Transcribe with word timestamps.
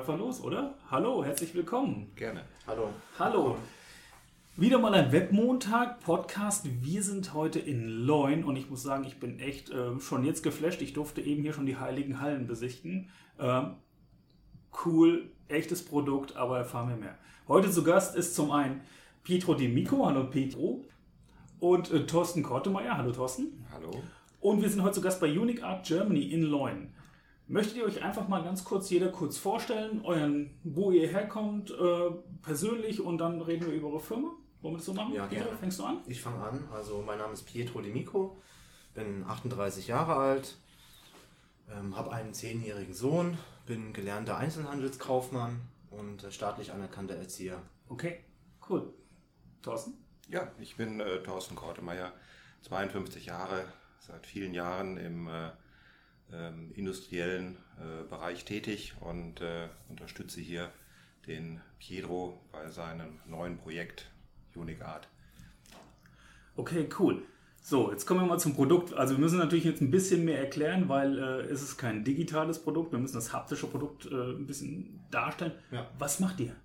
Einfach 0.00 0.18
los, 0.18 0.42
oder? 0.42 0.78
Hallo, 0.90 1.22
herzlich 1.22 1.54
willkommen. 1.54 2.10
Gerne. 2.16 2.46
Hallo. 2.66 2.88
Hallo. 3.18 3.58
Wieder 4.56 4.78
mal 4.78 4.94
ein 4.94 5.12
Webmontag, 5.12 6.00
Podcast. 6.00 6.66
Wir 6.82 7.02
sind 7.02 7.34
heute 7.34 7.58
in 7.58 7.86
Leun 7.86 8.44
und 8.44 8.56
ich 8.56 8.70
muss 8.70 8.82
sagen, 8.82 9.04
ich 9.04 9.20
bin 9.20 9.38
echt 9.40 9.68
äh, 9.68 10.00
schon 10.00 10.24
jetzt 10.24 10.42
geflasht. 10.42 10.80
Ich 10.80 10.94
durfte 10.94 11.20
eben 11.20 11.42
hier 11.42 11.52
schon 11.52 11.66
die 11.66 11.76
Heiligen 11.76 12.18
Hallen 12.18 12.46
besichtigen. 12.46 13.10
Ähm, 13.38 13.74
cool, 14.86 15.30
echtes 15.48 15.84
Produkt, 15.84 16.34
aber 16.34 16.56
erfahren 16.56 16.88
wir 16.88 16.96
mehr. 16.96 17.18
Heute 17.46 17.70
zu 17.70 17.84
Gast 17.84 18.16
ist 18.16 18.34
zum 18.34 18.52
einen 18.52 18.80
Pietro 19.22 19.52
Di 19.52 19.68
Mico. 19.68 20.06
Hallo 20.06 20.30
Pietro. 20.30 20.82
Und 21.58 21.90
äh, 21.90 22.06
Thorsten 22.06 22.42
Kortemeyer. 22.42 22.96
Hallo 22.96 23.12
Thorsten. 23.12 23.66
Hallo. 23.70 23.90
Und 24.40 24.62
wir 24.62 24.70
sind 24.70 24.82
heute 24.82 24.94
zu 24.94 25.02
Gast 25.02 25.20
bei 25.20 25.26
Unique 25.26 25.62
Art 25.62 25.86
Germany 25.86 26.22
in 26.22 26.44
Leun. 26.44 26.94
Möchtet 27.50 27.78
ihr 27.78 27.84
euch 27.84 28.00
einfach 28.00 28.28
mal 28.28 28.44
ganz 28.44 28.64
kurz, 28.64 28.90
jeder 28.90 29.08
kurz 29.08 29.36
vorstellen, 29.36 30.02
euren, 30.04 30.54
wo 30.62 30.92
ihr 30.92 31.08
herkommt, 31.08 31.72
äh, 31.72 32.10
persönlich 32.42 33.00
und 33.00 33.18
dann 33.18 33.40
reden 33.40 33.66
wir 33.66 33.72
über 33.72 33.88
eure 33.88 33.98
Firma? 33.98 34.30
Wollen 34.62 34.74
wir 34.74 34.78
das 34.78 34.86
so 34.86 34.94
machen? 34.94 35.14
Ja, 35.14 35.26
Pietro, 35.26 35.46
gerne. 35.46 35.58
fängst 35.58 35.80
du 35.80 35.84
an? 35.84 35.98
Ich 36.06 36.22
fange 36.22 36.44
an. 36.44 36.68
Also 36.72 37.02
mein 37.04 37.18
Name 37.18 37.32
ist 37.32 37.42
Pietro 37.42 37.80
Di 37.80 37.90
Mico, 37.90 38.40
bin 38.94 39.24
38 39.24 39.88
Jahre 39.88 40.14
alt, 40.14 40.58
ähm, 41.68 41.96
habe 41.96 42.12
einen 42.12 42.34
zehnjährigen 42.34 42.94
Sohn, 42.94 43.36
bin 43.66 43.92
gelernter 43.92 44.36
Einzelhandelskaufmann 44.36 45.60
und 45.90 46.22
äh, 46.22 46.30
staatlich 46.30 46.70
anerkannter 46.70 47.16
Erzieher. 47.16 47.60
Okay, 47.88 48.20
cool. 48.68 48.94
Thorsten? 49.62 49.94
Ja, 50.28 50.52
ich 50.60 50.76
bin 50.76 51.00
äh, 51.00 51.20
Thorsten 51.24 51.56
Kortemeyer, 51.56 52.12
52 52.62 53.26
Jahre, 53.26 53.64
seit 53.98 54.24
vielen 54.24 54.54
Jahren 54.54 54.98
im 54.98 55.26
äh, 55.26 55.50
ähm, 56.32 56.72
industriellen 56.74 57.56
äh, 57.78 58.08
Bereich 58.08 58.44
tätig 58.44 58.94
und 59.00 59.40
äh, 59.40 59.68
unterstütze 59.88 60.40
hier 60.40 60.70
den 61.26 61.60
Pietro 61.78 62.40
bei 62.52 62.70
seinem 62.70 63.20
neuen 63.26 63.58
Projekt 63.58 64.10
Unique 64.54 64.82
Art. 64.82 65.08
Okay, 66.56 66.88
cool. 66.98 67.22
So, 67.62 67.90
jetzt 67.90 68.06
kommen 68.06 68.20
wir 68.20 68.26
mal 68.26 68.38
zum 68.38 68.54
Produkt. 68.54 68.94
Also 68.94 69.14
wir 69.14 69.20
müssen 69.20 69.38
natürlich 69.38 69.64
jetzt 69.64 69.80
ein 69.80 69.90
bisschen 69.90 70.24
mehr 70.24 70.38
erklären, 70.38 70.88
weil 70.88 71.18
äh, 71.18 71.40
es 71.42 71.62
ist 71.62 71.76
kein 71.76 72.04
digitales 72.04 72.58
Produkt. 72.58 72.92
Wir 72.92 72.98
müssen 72.98 73.14
das 73.14 73.32
haptische 73.32 73.66
Produkt 73.66 74.06
äh, 74.06 74.32
ein 74.32 74.46
bisschen 74.46 75.00
darstellen. 75.10 75.52
Ja. 75.70 75.90
Was 75.98 76.20
macht 76.20 76.40
ihr? 76.40 76.56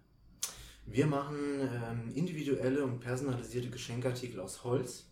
Wir 0.86 1.08
machen 1.08 1.38
ähm, 1.62 2.12
individuelle 2.16 2.84
und 2.84 3.00
personalisierte 3.00 3.70
Geschenkartikel 3.70 4.40
aus 4.40 4.64
Holz. 4.64 5.10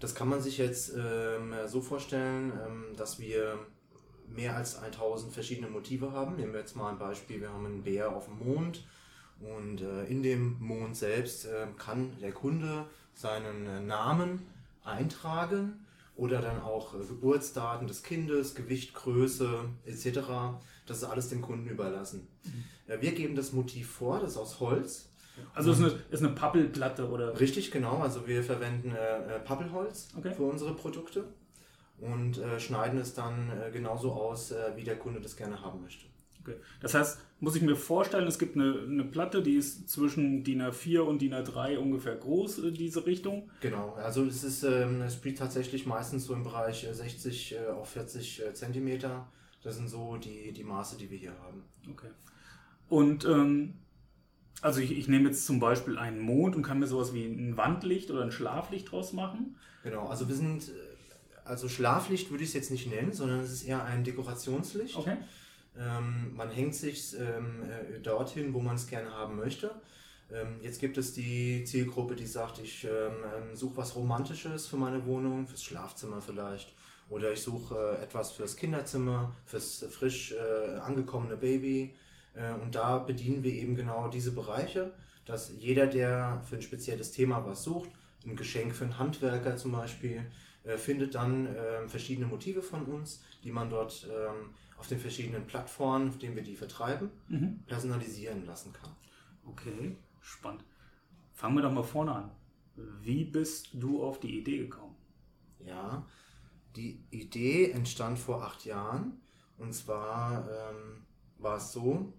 Das 0.00 0.14
kann 0.14 0.28
man 0.28 0.42
sich 0.42 0.58
jetzt 0.58 0.92
ähm, 0.96 1.54
so 1.66 1.80
vorstellen, 1.80 2.52
ähm, 2.66 2.96
dass 2.96 3.18
wir 3.18 3.58
mehr 4.28 4.56
als 4.56 4.76
1000 4.76 5.32
verschiedene 5.32 5.68
Motive 5.68 6.12
haben. 6.12 6.36
Nehmen 6.36 6.52
wir 6.52 6.60
jetzt 6.60 6.76
mal 6.76 6.90
ein 6.90 6.98
Beispiel, 6.98 7.40
wir 7.40 7.50
haben 7.50 7.66
einen 7.66 7.82
Bär 7.82 8.14
auf 8.14 8.26
dem 8.26 8.38
Mond 8.38 8.86
und 9.40 9.80
äh, 9.80 10.04
in 10.06 10.22
dem 10.22 10.58
Mond 10.60 10.96
selbst 10.96 11.46
äh, 11.46 11.66
kann 11.78 12.12
der 12.20 12.32
Kunde 12.32 12.86
seinen 13.14 13.66
äh, 13.66 13.80
Namen 13.80 14.46
eintragen 14.82 15.84
oder 16.16 16.40
dann 16.40 16.60
auch 16.60 16.94
äh, 16.94 16.98
Geburtsdaten 16.98 17.86
des 17.86 18.02
Kindes, 18.02 18.54
Gewicht, 18.54 18.94
Größe 18.94 19.64
etc. 19.84 20.20
Das 20.86 20.98
ist 20.98 21.04
alles 21.04 21.28
dem 21.28 21.42
Kunden 21.42 21.68
überlassen. 21.68 22.28
Ja, 22.88 23.00
wir 23.00 23.12
geben 23.12 23.34
das 23.34 23.52
Motiv 23.52 23.90
vor, 23.90 24.20
das 24.20 24.32
ist 24.32 24.36
aus 24.36 24.60
Holz. 24.60 25.08
Also 25.54 25.72
es 25.72 25.78
ist 25.78 25.84
eine, 25.84 26.02
ist 26.10 26.22
eine 26.22 26.34
Pappelplatte 26.34 27.08
oder... 27.08 27.38
Richtig, 27.40 27.70
genau. 27.70 27.98
Also 27.98 28.26
wir 28.26 28.42
verwenden 28.42 28.92
äh, 28.92 29.36
äh, 29.36 29.40
Pappelholz 29.40 30.08
Okay. 30.16 30.32
für 30.34 30.44
unsere 30.44 30.74
Produkte 30.74 31.24
und 31.98 32.38
äh, 32.38 32.58
schneiden 32.60 32.98
es 32.98 33.14
dann 33.14 33.50
äh, 33.50 33.70
genauso 33.70 34.12
aus, 34.12 34.50
äh, 34.52 34.72
wie 34.76 34.84
der 34.84 34.98
Kunde 34.98 35.20
das 35.20 35.36
gerne 35.36 35.60
haben 35.60 35.82
möchte. 35.82 36.06
Okay. 36.40 36.56
Das 36.80 36.92
heißt, 36.92 37.18
muss 37.40 37.56
ich 37.56 37.62
mir 37.62 37.76
vorstellen, 37.76 38.26
es 38.26 38.38
gibt 38.38 38.56
eine, 38.56 38.80
eine 38.82 39.04
Platte, 39.04 39.42
die 39.42 39.54
ist 39.54 39.88
zwischen 39.88 40.44
DIN 40.44 40.62
A4 40.62 41.00
und 41.00 41.22
DIN 41.22 41.34
A3 41.34 41.78
ungefähr 41.78 42.16
groß, 42.16 42.58
äh, 42.64 42.70
diese 42.70 43.06
Richtung. 43.06 43.50
Genau, 43.60 43.94
also 43.94 44.24
es 44.24 44.44
ist, 44.44 44.62
ähm, 44.62 45.00
es 45.00 45.14
spielt 45.14 45.38
tatsächlich 45.38 45.86
meistens 45.86 46.26
so 46.26 46.34
im 46.34 46.42
Bereich 46.42 46.84
äh, 46.84 46.92
60 46.92 47.54
äh, 47.54 47.66
auf 47.68 47.88
40 47.90 48.42
äh, 48.44 48.54
Zentimeter. 48.54 49.26
Das 49.62 49.76
sind 49.76 49.88
so 49.88 50.16
die, 50.16 50.52
die 50.52 50.64
Maße, 50.64 50.98
die 50.98 51.10
wir 51.10 51.16
hier 51.16 51.32
haben. 51.40 51.64
Okay. 51.90 52.10
Und 52.90 53.24
ähm, 53.24 53.74
also 54.60 54.80
ich, 54.80 54.96
ich 54.96 55.08
nehme 55.08 55.28
jetzt 55.28 55.46
zum 55.46 55.60
Beispiel 55.60 55.98
einen 55.98 56.20
Mond 56.20 56.56
und 56.56 56.62
kann 56.62 56.78
mir 56.78 56.86
sowas 56.86 57.12
wie 57.12 57.24
ein 57.24 57.56
Wandlicht 57.56 58.10
oder 58.10 58.22
ein 58.22 58.32
Schlaflicht 58.32 58.90
draus 58.90 59.12
machen. 59.12 59.56
Genau, 59.82 60.08
also 60.08 60.28
wir 60.28 60.34
sind, 60.34 60.68
äh, 60.68 60.72
also 61.44 61.68
Schlaflicht 61.68 62.30
würde 62.30 62.44
ich 62.44 62.50
es 62.50 62.54
jetzt 62.54 62.70
nicht 62.70 62.88
nennen, 62.88 63.12
sondern 63.12 63.40
es 63.40 63.52
ist 63.52 63.64
eher 63.64 63.84
ein 63.84 64.04
Dekorationslicht. 64.04 64.96
Okay. 64.96 65.16
Ähm, 65.78 66.34
man 66.34 66.50
hängt 66.50 66.74
sich 66.74 67.14
ähm, 67.18 67.62
äh, 67.68 68.00
dorthin, 68.00 68.54
wo 68.54 68.60
man 68.60 68.76
es 68.76 68.86
gerne 68.86 69.10
haben 69.10 69.36
möchte. 69.36 69.70
Ähm, 70.32 70.56
jetzt 70.62 70.80
gibt 70.80 70.96
es 70.96 71.12
die 71.12 71.64
Zielgruppe, 71.64 72.14
die 72.14 72.26
sagt, 72.26 72.60
ich 72.60 72.84
ähm, 72.84 72.90
ähm, 72.90 73.56
suche 73.56 73.76
was 73.76 73.94
Romantisches 73.94 74.66
für 74.66 74.76
meine 74.76 75.04
Wohnung, 75.04 75.46
fürs 75.46 75.62
Schlafzimmer 75.62 76.20
vielleicht. 76.20 76.72
Oder 77.10 77.32
ich 77.32 77.42
suche 77.42 77.98
äh, 77.98 78.02
etwas 78.02 78.32
fürs 78.32 78.56
Kinderzimmer, 78.56 79.34
fürs 79.44 79.84
frisch 79.90 80.32
äh, 80.32 80.78
angekommene 80.78 81.36
Baby. 81.36 81.94
Äh, 82.34 82.52
und 82.54 82.74
da 82.74 82.98
bedienen 82.98 83.42
wir 83.42 83.52
eben 83.52 83.74
genau 83.74 84.08
diese 84.08 84.32
Bereiche, 84.32 84.92
dass 85.24 85.52
jeder, 85.56 85.86
der 85.86 86.42
für 86.44 86.56
ein 86.56 86.62
spezielles 86.62 87.12
Thema 87.12 87.44
was 87.46 87.64
sucht, 87.64 87.90
ein 88.26 88.36
Geschenk 88.36 88.74
für 88.74 88.84
einen 88.84 88.98
Handwerker 88.98 89.56
zum 89.56 89.72
Beispiel, 89.72 90.30
äh, 90.64 90.76
findet 90.76 91.14
dann 91.14 91.46
ähm, 91.46 91.88
verschiedene 91.88 92.26
Motive 92.26 92.62
von 92.62 92.84
uns, 92.86 93.22
die 93.42 93.52
man 93.52 93.70
dort 93.70 94.08
ähm, 94.10 94.50
auf 94.78 94.88
den 94.88 94.98
verschiedenen 94.98 95.46
Plattformen, 95.46 96.08
auf 96.08 96.18
denen 96.18 96.36
wir 96.36 96.42
die 96.42 96.56
vertreiben, 96.56 97.10
personalisieren 97.66 98.44
lassen 98.44 98.72
kann. 98.72 98.90
Okay, 99.46 99.96
spannend. 100.20 100.64
Fangen 101.32 101.56
wir 101.56 101.62
doch 101.62 101.72
mal 101.72 101.84
vorne 101.84 102.12
an. 102.12 102.30
Wie 103.00 103.24
bist 103.24 103.70
du 103.74 104.02
auf 104.02 104.20
die 104.20 104.38
Idee 104.38 104.58
gekommen? 104.58 104.96
Ja, 105.64 106.04
die 106.76 107.04
Idee 107.10 107.70
entstand 107.70 108.18
vor 108.18 108.42
acht 108.42 108.64
Jahren. 108.64 109.20
Und 109.58 109.72
zwar 109.72 110.48
ähm, 110.50 111.06
war 111.38 111.58
es 111.58 111.72
so, 111.72 112.12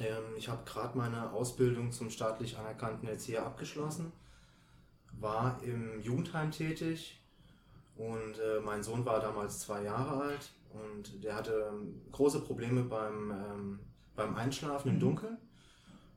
ähm, 0.00 0.36
ich 0.36 0.48
habe 0.48 0.64
gerade 0.64 0.96
meine 0.96 1.32
Ausbildung 1.32 1.92
zum 1.92 2.10
staatlich 2.10 2.58
anerkannten 2.58 3.08
Erzieher 3.08 3.44
abgeschlossen, 3.44 4.12
war 5.12 5.60
im 5.62 6.00
Jugendheim 6.00 6.50
tätig 6.50 7.20
und 7.96 8.38
äh, 8.38 8.60
mein 8.64 8.82
Sohn 8.82 9.04
war 9.04 9.20
damals 9.20 9.60
zwei 9.60 9.82
Jahre 9.82 10.22
alt 10.22 10.50
und 10.72 11.22
der 11.22 11.36
hatte 11.36 11.70
ähm, 11.72 12.00
große 12.10 12.40
Probleme 12.40 12.82
beim, 12.82 13.30
ähm, 13.30 13.80
beim 14.16 14.34
Einschlafen 14.34 14.90
im 14.90 15.00
Dunkeln. 15.00 15.38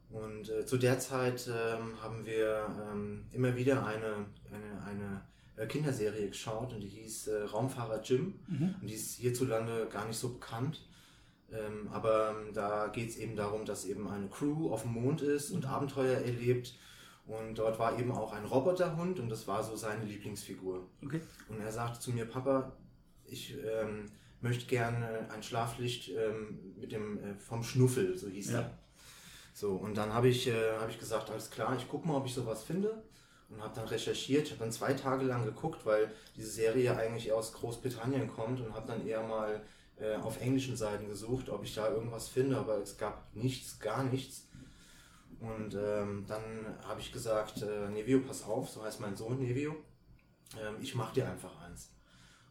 Und 0.10 0.50
äh, 0.50 0.66
zu 0.66 0.78
der 0.78 1.00
Zeit 1.00 1.48
ähm, 1.48 2.02
haben 2.02 2.26
wir 2.26 2.66
ähm, 2.92 3.26
immer 3.32 3.56
wieder 3.56 3.86
eine, 3.86 4.26
eine, 4.52 4.82
eine 4.86 5.22
äh, 5.58 5.68
Kinderserie 5.68 6.30
geschaut 6.30 6.74
und 6.74 6.80
die 6.80 6.88
hieß 6.88 7.28
äh, 7.28 7.44
Raumfahrer 7.44 8.02
Jim. 8.02 8.40
Und 8.82 8.88
die 8.90 8.94
ist 8.94 9.16
hierzulande 9.16 9.88
gar 9.92 10.08
nicht 10.08 10.18
so 10.18 10.34
bekannt. 10.34 10.87
Ähm, 11.52 11.88
aber 11.92 12.32
ähm, 12.32 12.54
da 12.54 12.88
geht 12.88 13.10
es 13.10 13.18
eben 13.18 13.36
darum, 13.36 13.66
dass 13.66 13.86
eben 13.86 14.08
eine 14.10 14.28
Crew 14.28 14.72
auf 14.72 14.82
dem 14.84 14.92
Mond 14.94 15.22
ist 15.22 15.52
und 15.52 15.66
Abenteuer 15.66 16.18
erlebt. 16.20 16.76
Und 17.26 17.56
dort 17.60 17.78
war 17.80 17.98
eben 18.00 18.12
auch 18.12 18.32
ein 18.34 18.46
Roboterhund 18.46 19.20
und 19.20 19.30
das 19.30 19.48
war 19.48 19.64
so 19.64 19.76
seine 19.76 20.06
Lieblingsfigur. 20.06 20.88
Okay. 21.04 21.22
Und 21.50 21.60
er 21.60 21.72
sagte 21.72 22.00
zu 22.00 22.12
mir, 22.12 22.26
Papa, 22.26 22.72
ich 23.26 23.56
ähm, 23.66 24.06
möchte 24.42 24.66
gerne 24.66 25.30
ein 25.34 25.44
Schlaflicht 25.44 26.10
ähm, 26.10 26.74
mit 26.80 26.92
dem 26.92 27.18
äh, 27.18 27.34
vom 27.36 27.64
Schnuffel, 27.64 28.18
so 28.18 28.28
hieß 28.28 28.52
Ja. 28.52 28.60
er. 28.60 28.78
So, 29.54 29.72
und 29.74 29.98
dann 29.98 30.14
habe 30.14 30.28
ich, 30.30 30.48
äh, 30.48 30.78
hab 30.80 30.90
ich 30.90 31.00
gesagt, 31.00 31.30
alles 31.32 31.50
klar, 31.50 31.76
ich 31.76 31.88
gucke 31.90 32.08
mal, 32.08 32.16
ob 32.18 32.26
ich 32.28 32.34
sowas 32.34 32.64
finde. 32.64 33.04
Und 33.50 33.62
habe 33.64 33.74
dann 33.74 33.88
recherchiert, 33.88 34.50
habe 34.52 34.60
dann 34.60 34.72
zwei 34.72 34.94
Tage 34.94 35.24
lang 35.26 35.46
geguckt, 35.46 35.86
weil 35.86 36.12
diese 36.36 36.50
Serie 36.52 36.96
eigentlich 36.98 37.32
aus 37.32 37.54
Großbritannien 37.54 38.28
kommt 38.28 38.60
und 38.62 38.74
habe 38.74 38.86
dann 38.88 39.08
eher 39.08 39.24
mal 39.24 39.62
äh, 40.00 40.16
auf 40.16 40.42
englischen 40.42 40.78
Seiten 40.78 41.08
gesucht, 41.08 41.50
ob 41.50 41.64
ich 41.64 41.74
da 41.74 41.90
irgendwas 41.90 42.28
finde, 42.28 42.58
aber 42.58 42.78
es 42.78 42.98
gab 42.98 43.24
nichts, 43.36 43.80
gar 43.80 44.04
nichts. 44.04 44.48
Und 45.40 45.76
ähm, 45.76 46.26
dann 46.28 46.44
habe 46.88 47.00
ich 47.00 47.12
gesagt, 47.12 47.62
äh, 47.62 47.90
Nevio, 47.90 48.22
pass 48.22 48.44
auf, 48.44 48.70
so 48.70 48.84
heißt 48.84 49.00
mein 49.00 49.16
Sohn 49.16 49.40
Nevio, 49.40 49.76
ähm, 50.60 50.76
ich 50.82 50.96
mache 50.96 51.16
dir 51.16 51.30
einfach 51.30 51.60
eins. 51.62 51.92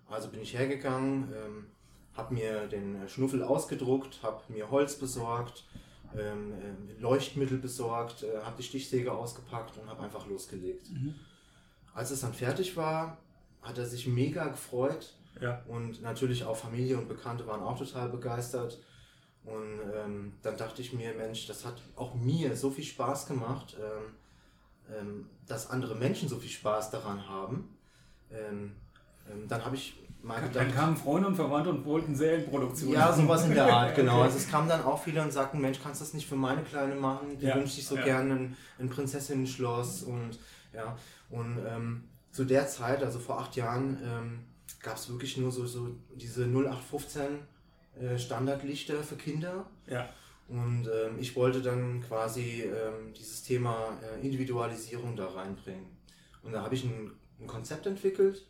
Also 0.08 0.28
bin 0.28 0.40
ich 0.40 0.54
hergegangen, 0.54 1.32
ähm, 1.34 1.66
habe 2.14 2.34
mir 2.34 2.66
den 2.68 3.02
äh, 3.02 3.08
Schnuffel 3.08 3.42
ausgedruckt, 3.42 4.22
habe 4.22 4.40
mir 4.52 4.70
Holz 4.70 4.96
besorgt, 4.96 5.64
ähm, 6.16 6.52
ähm, 6.62 6.88
Leuchtmittel 7.00 7.58
besorgt, 7.58 8.22
äh, 8.22 8.40
habe 8.42 8.56
die 8.56 8.62
Stichsäge 8.62 9.12
ausgepackt 9.12 9.78
und 9.78 9.88
habe 9.88 10.02
einfach 10.02 10.26
losgelegt. 10.26 10.88
Als 11.92 12.10
es 12.10 12.20
dann 12.20 12.34
fertig 12.34 12.76
war, 12.76 13.18
hat 13.62 13.78
er 13.78 13.86
sich 13.86 14.06
mega 14.06 14.46
gefreut 14.48 15.14
Ja. 15.40 15.62
und 15.68 16.02
natürlich 16.02 16.44
auch 16.44 16.56
Familie 16.56 16.98
und 16.98 17.08
Bekannte 17.08 17.46
waren 17.46 17.60
auch 17.62 17.78
total 17.78 18.08
begeistert. 18.08 18.80
Und 19.44 19.80
ähm, 19.94 20.32
dann 20.42 20.56
dachte 20.56 20.82
ich 20.82 20.92
mir, 20.92 21.14
Mensch, 21.14 21.46
das 21.46 21.64
hat 21.64 21.80
auch 21.94 22.14
mir 22.14 22.56
so 22.56 22.70
viel 22.70 22.84
Spaß 22.84 23.26
gemacht, 23.26 23.76
ähm, 23.78 24.96
ähm, 24.96 25.26
dass 25.46 25.70
andere 25.70 25.94
Menschen 25.94 26.28
so 26.28 26.36
viel 26.36 26.50
Spaß 26.50 26.90
daran 26.90 27.28
haben. 27.28 27.76
Ähm, 28.30 28.72
ähm, 29.30 29.46
dann 29.46 29.64
habe 29.64 29.76
ich 29.76 30.02
mal 30.22 30.40
gedacht. 30.40 30.56
Dann 30.56 30.74
kamen 30.74 30.96
Freunde 30.96 31.28
und 31.28 31.36
Verwandte 31.36 31.70
und 31.70 31.84
wollten 31.84 32.16
Serienproduktion. 32.16 32.92
Ja, 32.92 33.12
sowas 33.12 33.44
in 33.44 33.54
der 33.54 33.72
Art, 33.72 33.94
genau. 33.96 34.22
Also 34.22 34.36
es 34.36 34.50
kamen 34.50 34.68
dann 34.68 34.82
auch 34.82 35.00
viele 35.00 35.22
und 35.22 35.32
sagten, 35.32 35.60
Mensch, 35.60 35.78
kannst 35.80 36.00
du 36.00 36.04
das 36.04 36.14
nicht 36.14 36.26
für 36.26 36.36
meine 36.36 36.62
Kleine 36.62 36.96
machen? 36.96 37.38
Die 37.40 37.46
ja. 37.46 37.54
wünscht 37.54 37.76
sich 37.76 37.86
so 37.86 37.96
ja. 37.96 38.02
gerne 38.02 38.34
ein, 38.34 38.56
ein 38.80 38.88
Prinzessinnen-Schloss 38.88 40.02
und 40.02 40.38
ja. 40.74 40.96
Und 41.30 41.58
ähm, 41.66 42.04
zu 42.32 42.44
der 42.44 42.66
Zeit, 42.66 43.02
also 43.02 43.18
vor 43.18 43.40
acht 43.40 43.56
Jahren, 43.56 43.98
gab 44.80 44.96
es 44.96 45.08
wirklich 45.08 45.36
nur 45.36 45.50
so, 45.50 45.66
so 45.66 45.88
diese 46.14 46.44
0815 46.44 47.22
äh, 48.00 48.18
Standardlichter 48.18 49.02
für 49.02 49.16
Kinder. 49.16 49.66
Ja. 49.86 50.08
Und 50.48 50.86
ähm, 50.86 51.18
ich 51.18 51.34
wollte 51.34 51.60
dann 51.60 52.02
quasi 52.02 52.62
ähm, 52.62 53.12
dieses 53.12 53.42
Thema 53.42 53.98
äh, 54.02 54.24
Individualisierung 54.24 55.16
da 55.16 55.26
reinbringen. 55.26 55.86
Und 56.42 56.52
da 56.52 56.62
habe 56.62 56.74
ich 56.74 56.84
ein, 56.84 57.10
ein, 57.40 57.48
Konzept 57.48 57.86
entwickelt, 57.86 58.46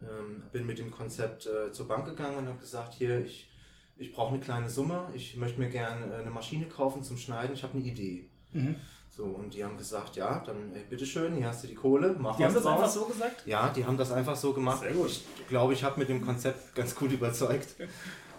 ähm, 0.00 0.42
bin 0.52 0.64
mit 0.64 0.78
dem 0.78 0.90
Konzept 0.90 1.46
äh, 1.46 1.70
zur 1.70 1.86
Bank 1.86 2.06
gegangen 2.06 2.38
und 2.38 2.46
habe 2.46 2.58
gesagt, 2.58 2.94
hier, 2.94 3.22
ich, 3.22 3.50
ich 3.98 4.12
brauche 4.12 4.32
eine 4.32 4.42
kleine 4.42 4.70
Summe, 4.70 5.10
ich 5.14 5.36
möchte 5.36 5.60
mir 5.60 5.68
gerne 5.68 6.06
äh, 6.14 6.20
eine 6.20 6.30
Maschine 6.30 6.66
kaufen 6.66 7.02
zum 7.02 7.18
Schneiden, 7.18 7.52
ich 7.52 7.62
habe 7.62 7.76
eine 7.76 7.84
Idee. 7.86 8.30
Mhm. 8.52 8.76
So, 9.10 9.24
und 9.24 9.52
die 9.52 9.64
haben 9.64 9.76
gesagt, 9.76 10.14
ja, 10.14 10.38
dann 10.46 10.72
ey, 10.72 10.84
bitteschön, 10.88 11.34
hier 11.34 11.48
hast 11.48 11.64
du 11.64 11.66
die 11.66 11.74
Kohle, 11.74 12.14
mach 12.18 12.36
Die 12.36 12.44
haben 12.44 12.54
das 12.54 12.62
draus. 12.62 12.72
einfach 12.78 12.88
so 12.88 13.04
gesagt? 13.06 13.46
Ja, 13.46 13.68
die 13.68 13.84
haben 13.84 13.96
das 13.96 14.12
einfach 14.12 14.36
so 14.36 14.52
gemacht. 14.52 14.80
Sehr 14.80 14.92
gut. 14.92 15.10
Ich 15.10 15.48
glaube, 15.48 15.72
ich 15.72 15.82
habe 15.82 15.98
mit 15.98 16.08
dem 16.08 16.24
Konzept 16.24 16.74
ganz 16.74 16.94
gut 16.94 17.10
überzeugt. 17.18 17.74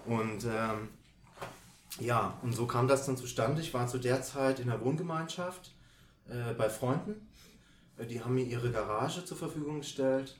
Und 0.05 0.45
ähm, 0.45 0.87
ja, 1.99 2.37
und 2.43 2.53
so 2.53 2.65
kam 2.65 2.87
das 2.87 3.05
dann 3.05 3.17
zustande. 3.17 3.61
Ich 3.61 3.73
war 3.73 3.87
zu 3.87 3.97
der 3.97 4.21
Zeit 4.21 4.59
in 4.61 4.67
der 4.67 4.83
Wohngemeinschaft 4.83 5.73
äh, 6.29 6.53
bei 6.53 6.69
Freunden. 6.69 7.27
Äh, 7.97 8.05
die 8.05 8.23
haben 8.23 8.35
mir 8.35 8.45
ihre 8.45 8.71
Garage 8.71 9.25
zur 9.25 9.35
Verfügung 9.37 9.79
gestellt. 9.79 10.37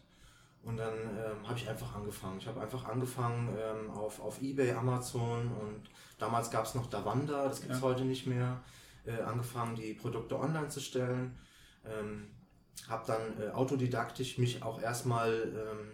Und 0.64 0.78
dann 0.78 0.94
ähm, 0.94 1.48
habe 1.48 1.58
ich 1.58 1.70
einfach 1.70 1.96
angefangen. 1.96 2.38
Ich 2.40 2.48
habe 2.48 2.62
einfach 2.62 2.86
angefangen 2.86 3.50
ähm, 3.58 3.92
auf, 3.92 4.22
auf 4.22 4.42
Ebay, 4.42 4.72
Amazon 4.72 5.52
und 5.60 5.90
damals 6.18 6.52
gab 6.52 6.66
es 6.66 6.76
noch 6.76 6.88
Davanda, 6.88 7.48
das 7.48 7.62
gibt 7.62 7.74
es 7.74 7.80
ja. 7.80 7.88
heute 7.88 8.04
nicht 8.04 8.28
mehr. 8.28 8.62
Äh, 9.10 9.24
angefangen, 9.24 9.76
die 9.76 9.94
Produkte 9.96 10.40
online 10.40 10.68
zu 10.68 10.80
stellen. 10.80 11.36
Ähm, 11.84 12.28
habe 12.88 13.04
dann 13.08 13.42
äh, 13.42 13.50
autodidaktisch 13.50 14.38
mich 14.38 14.62
auch 14.62 14.80
erstmal 14.80 15.32
ähm, 15.32 15.92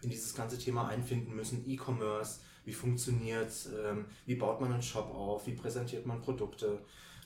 in 0.00 0.08
dieses 0.08 0.34
ganze 0.34 0.56
Thema 0.56 0.88
einfinden 0.88 1.34
müssen. 1.34 1.62
E-Commerce, 1.68 2.40
wie 2.64 2.72
funktioniert 2.72 3.48
es, 3.48 3.66
ähm, 3.66 4.06
wie 4.24 4.36
baut 4.36 4.62
man 4.62 4.72
einen 4.72 4.82
Shop 4.82 5.14
auf, 5.14 5.46
wie 5.46 5.52
präsentiert 5.52 6.06
man 6.06 6.22
Produkte. 6.22 6.78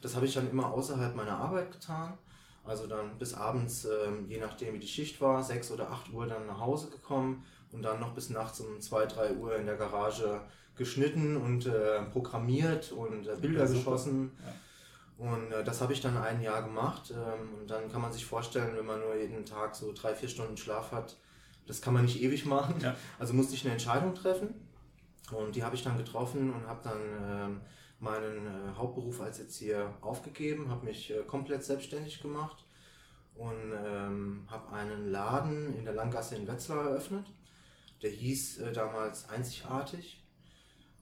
Das 0.03 0.17
habe 0.17 0.27
ich 0.27 0.35
dann 0.35 0.51
immer 0.51 0.73
außerhalb 0.73 1.15
meiner 1.15 1.39
Arbeit 1.39 1.71
getan. 1.71 2.19
Also 2.65 2.89
dann 2.89 3.17
bis 3.19 3.35
abends, 3.35 3.85
ähm, 3.85 4.27
je 4.29 4.39
nachdem 4.39 4.75
wie 4.75 4.81
die 4.81 4.89
Schicht 4.89 5.21
war, 5.21 5.43
6 5.43 5.71
oder 5.71 5.91
8 5.93 6.13
Uhr 6.13 6.27
dann 6.27 6.47
nach 6.47 6.59
Hause 6.59 6.91
gekommen 6.91 7.45
und 7.71 7.83
dann 7.83 8.01
noch 8.01 8.13
bis 8.13 8.29
nachts 8.31 8.59
um 8.59 8.81
2, 8.81 9.07
3 9.07 9.35
Uhr 9.35 9.55
in 9.55 9.67
der 9.67 9.77
Garage 9.77 10.41
geschnitten 10.75 11.37
und 11.37 11.67
äh, 11.67 12.03
programmiert 12.07 12.91
und 12.91 13.29
äh, 13.29 13.37
Bilder 13.37 13.69
geschossen. 13.69 14.33
Ja. 14.45 14.53
Und 15.19 15.51
äh, 15.51 15.65
das 15.65 15.81
habe 15.81 15.93
ich 15.93 16.01
dann 16.01 16.17
ein 16.17 16.41
Jahr 16.41 16.63
gemacht. 16.63 17.11
Ähm, 17.11 17.55
und 17.61 17.71
dann 17.71 17.91
kann 17.91 18.01
man 18.01 18.13
sich 18.13 18.25
vorstellen, 18.25 18.77
wenn 18.77 18.87
man 18.87 19.01
nur 19.01 19.17
jeden 19.17 19.45
Tag 19.45 19.75
so 19.75 19.93
drei, 19.93 20.15
vier 20.15 20.29
Stunden 20.29 20.57
Schlaf 20.57 20.93
hat, 20.93 21.17
das 21.67 21.83
kann 21.83 21.93
man 21.93 22.05
nicht 22.05 22.23
ewig 22.23 22.47
machen. 22.47 22.81
Ja. 22.81 22.97
Also 23.19 23.35
musste 23.35 23.55
ich 23.55 23.65
eine 23.65 23.73
Entscheidung 23.73 24.15
treffen. 24.15 24.55
Und 25.33 25.57
die 25.57 25.65
habe 25.65 25.75
ich 25.75 25.83
dann 25.83 25.99
getroffen 25.99 26.53
und 26.55 26.67
habe 26.67 26.81
dann 26.83 27.01
ähm, 27.23 27.61
meinen 27.99 28.47
äh, 28.47 28.75
Hauptberuf 28.77 29.21
als 29.21 29.41
Erzieher 29.41 29.93
aufgegeben, 30.01 30.71
habe 30.71 30.87
mich 30.87 31.11
äh, 31.11 31.23
komplett 31.25 31.65
selbstständig 31.65 32.23
gemacht 32.23 32.65
und 33.35 33.73
ähm, 33.85 34.47
habe 34.49 34.73
einen 34.73 35.11
Laden 35.11 35.77
in 35.77 35.85
der 35.85 35.95
Langgasse 35.95 36.37
in 36.37 36.47
Wetzlar 36.47 36.87
eröffnet. 36.87 37.27
Der 38.03 38.11
hieß 38.11 38.59
äh, 38.59 38.73
damals 38.73 39.29
Einzigartig. 39.29 40.25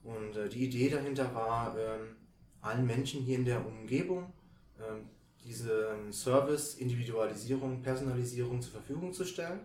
Und 0.03 0.35
äh, 0.35 0.49
die 0.49 0.65
Idee 0.65 0.89
dahinter 0.89 1.33
war, 1.33 1.77
ähm, 1.77 2.15
allen 2.61 2.85
Menschen 2.85 3.21
hier 3.21 3.37
in 3.37 3.45
der 3.45 3.65
Umgebung 3.65 4.33
ähm, 4.79 5.09
diesen 5.43 6.11
Service, 6.11 6.75
Individualisierung, 6.75 7.81
Personalisierung 7.81 8.61
zur 8.61 8.73
Verfügung 8.73 9.13
zu 9.13 9.23
stellen, 9.23 9.59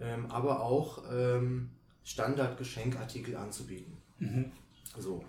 ähm, 0.00 0.30
aber 0.30 0.60
auch 0.60 1.02
ähm, 1.12 1.70
Standard-Geschenkartikel 2.04 3.36
anzubieten. 3.36 3.96
Mhm. 4.18 4.52
So. 4.98 5.24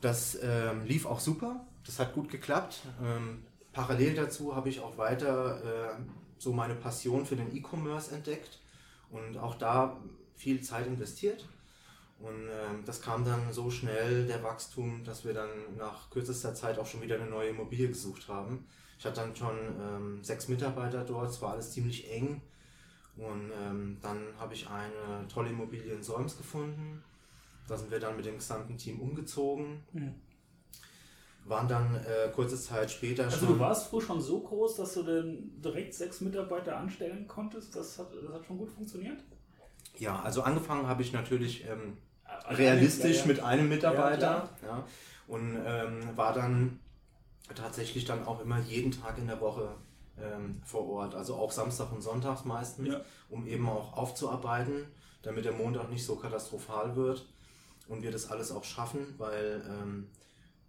Das 0.00 0.38
ähm, 0.42 0.84
lief 0.84 1.06
auch 1.06 1.20
super, 1.20 1.66
das 1.84 1.98
hat 1.98 2.14
gut 2.14 2.30
geklappt. 2.30 2.82
Ähm, 3.02 3.44
parallel 3.72 4.14
dazu 4.14 4.54
habe 4.54 4.68
ich 4.68 4.80
auch 4.80 4.98
weiter 4.98 5.96
äh, 5.96 6.00
so 6.38 6.52
meine 6.52 6.74
Passion 6.74 7.24
für 7.24 7.36
den 7.36 7.56
E-Commerce 7.56 8.14
entdeckt 8.14 8.60
und 9.10 9.38
auch 9.38 9.54
da 9.54 9.98
viel 10.34 10.60
Zeit 10.60 10.86
investiert. 10.86 11.48
Und 12.18 12.48
ähm, 12.48 12.82
das 12.84 13.02
kam 13.02 13.24
dann 13.24 13.52
so 13.52 13.70
schnell, 13.70 14.26
der 14.26 14.42
Wachstum, 14.42 15.04
dass 15.04 15.24
wir 15.24 15.34
dann 15.34 15.50
nach 15.76 16.08
kürzester 16.10 16.54
Zeit 16.54 16.78
auch 16.78 16.86
schon 16.86 17.02
wieder 17.02 17.16
eine 17.16 17.26
neue 17.26 17.50
Immobilie 17.50 17.88
gesucht 17.88 18.28
haben. 18.28 18.66
Ich 18.98 19.04
hatte 19.04 19.20
dann 19.20 19.36
schon 19.36 19.56
ähm, 19.80 20.24
sechs 20.24 20.48
Mitarbeiter 20.48 21.04
dort, 21.04 21.30
es 21.30 21.42
war 21.42 21.52
alles 21.52 21.72
ziemlich 21.72 22.10
eng. 22.10 22.40
Und 23.16 23.50
ähm, 23.62 23.98
dann 24.02 24.18
habe 24.38 24.54
ich 24.54 24.68
eine 24.68 25.26
tolle 25.28 25.50
Immobilie 25.50 25.92
in 25.92 26.02
Solms 26.02 26.36
gefunden. 26.36 27.02
Da 27.68 27.76
sind 27.76 27.90
wir 27.90 28.00
dann 28.00 28.16
mit 28.16 28.24
dem 28.24 28.36
gesamten 28.36 28.76
Team 28.78 29.00
umgezogen. 29.00 29.82
Mhm. 29.92 30.14
Waren 31.44 31.68
dann 31.68 31.94
äh, 31.96 32.30
kurze 32.34 32.60
Zeit 32.60 32.90
später 32.90 33.24
also 33.24 33.36
schon. 33.36 33.46
Also, 33.46 33.58
du 33.58 33.60
warst 33.60 33.88
früh 33.88 34.00
schon 34.00 34.20
so 34.20 34.40
groß, 34.40 34.76
dass 34.76 34.94
du 34.94 35.02
dann 35.02 35.52
direkt 35.62 35.94
sechs 35.94 36.20
Mitarbeiter 36.20 36.76
anstellen 36.76 37.26
konntest? 37.26 37.76
Das 37.76 37.98
hat, 37.98 38.08
das 38.12 38.32
hat 38.32 38.44
schon 38.46 38.58
gut 38.58 38.70
funktioniert? 38.70 39.22
Ja, 39.98 40.20
also 40.20 40.42
angefangen 40.42 40.86
habe 40.86 41.02
ich 41.02 41.12
natürlich 41.12 41.66
ähm, 41.66 41.96
realistisch 42.48 43.24
mit 43.26 43.40
einem 43.40 43.68
Mitarbeiter. 43.68 44.48
Ja, 44.64 44.84
und 45.26 45.58
ähm, 45.64 46.16
war 46.16 46.32
dann 46.32 46.78
tatsächlich 47.54 48.04
dann 48.04 48.24
auch 48.24 48.40
immer 48.40 48.60
jeden 48.60 48.92
Tag 48.92 49.18
in 49.18 49.26
der 49.26 49.40
Woche 49.40 49.76
ähm, 50.20 50.60
vor 50.64 50.88
Ort. 50.88 51.14
Also 51.14 51.34
auch 51.36 51.52
Samstag 51.52 51.92
und 51.92 52.02
Sonntags 52.02 52.44
meistens, 52.44 52.88
ja. 52.88 53.00
um 53.28 53.46
eben 53.46 53.68
auch 53.68 53.96
aufzuarbeiten, 53.96 54.86
damit 55.22 55.44
der 55.44 55.52
Montag 55.52 55.90
nicht 55.90 56.04
so 56.04 56.16
katastrophal 56.16 56.96
wird 56.96 57.26
und 57.88 58.02
wir 58.02 58.10
das 58.10 58.30
alles 58.30 58.50
auch 58.50 58.64
schaffen, 58.64 59.14
weil 59.18 59.62
ähm, 59.68 60.08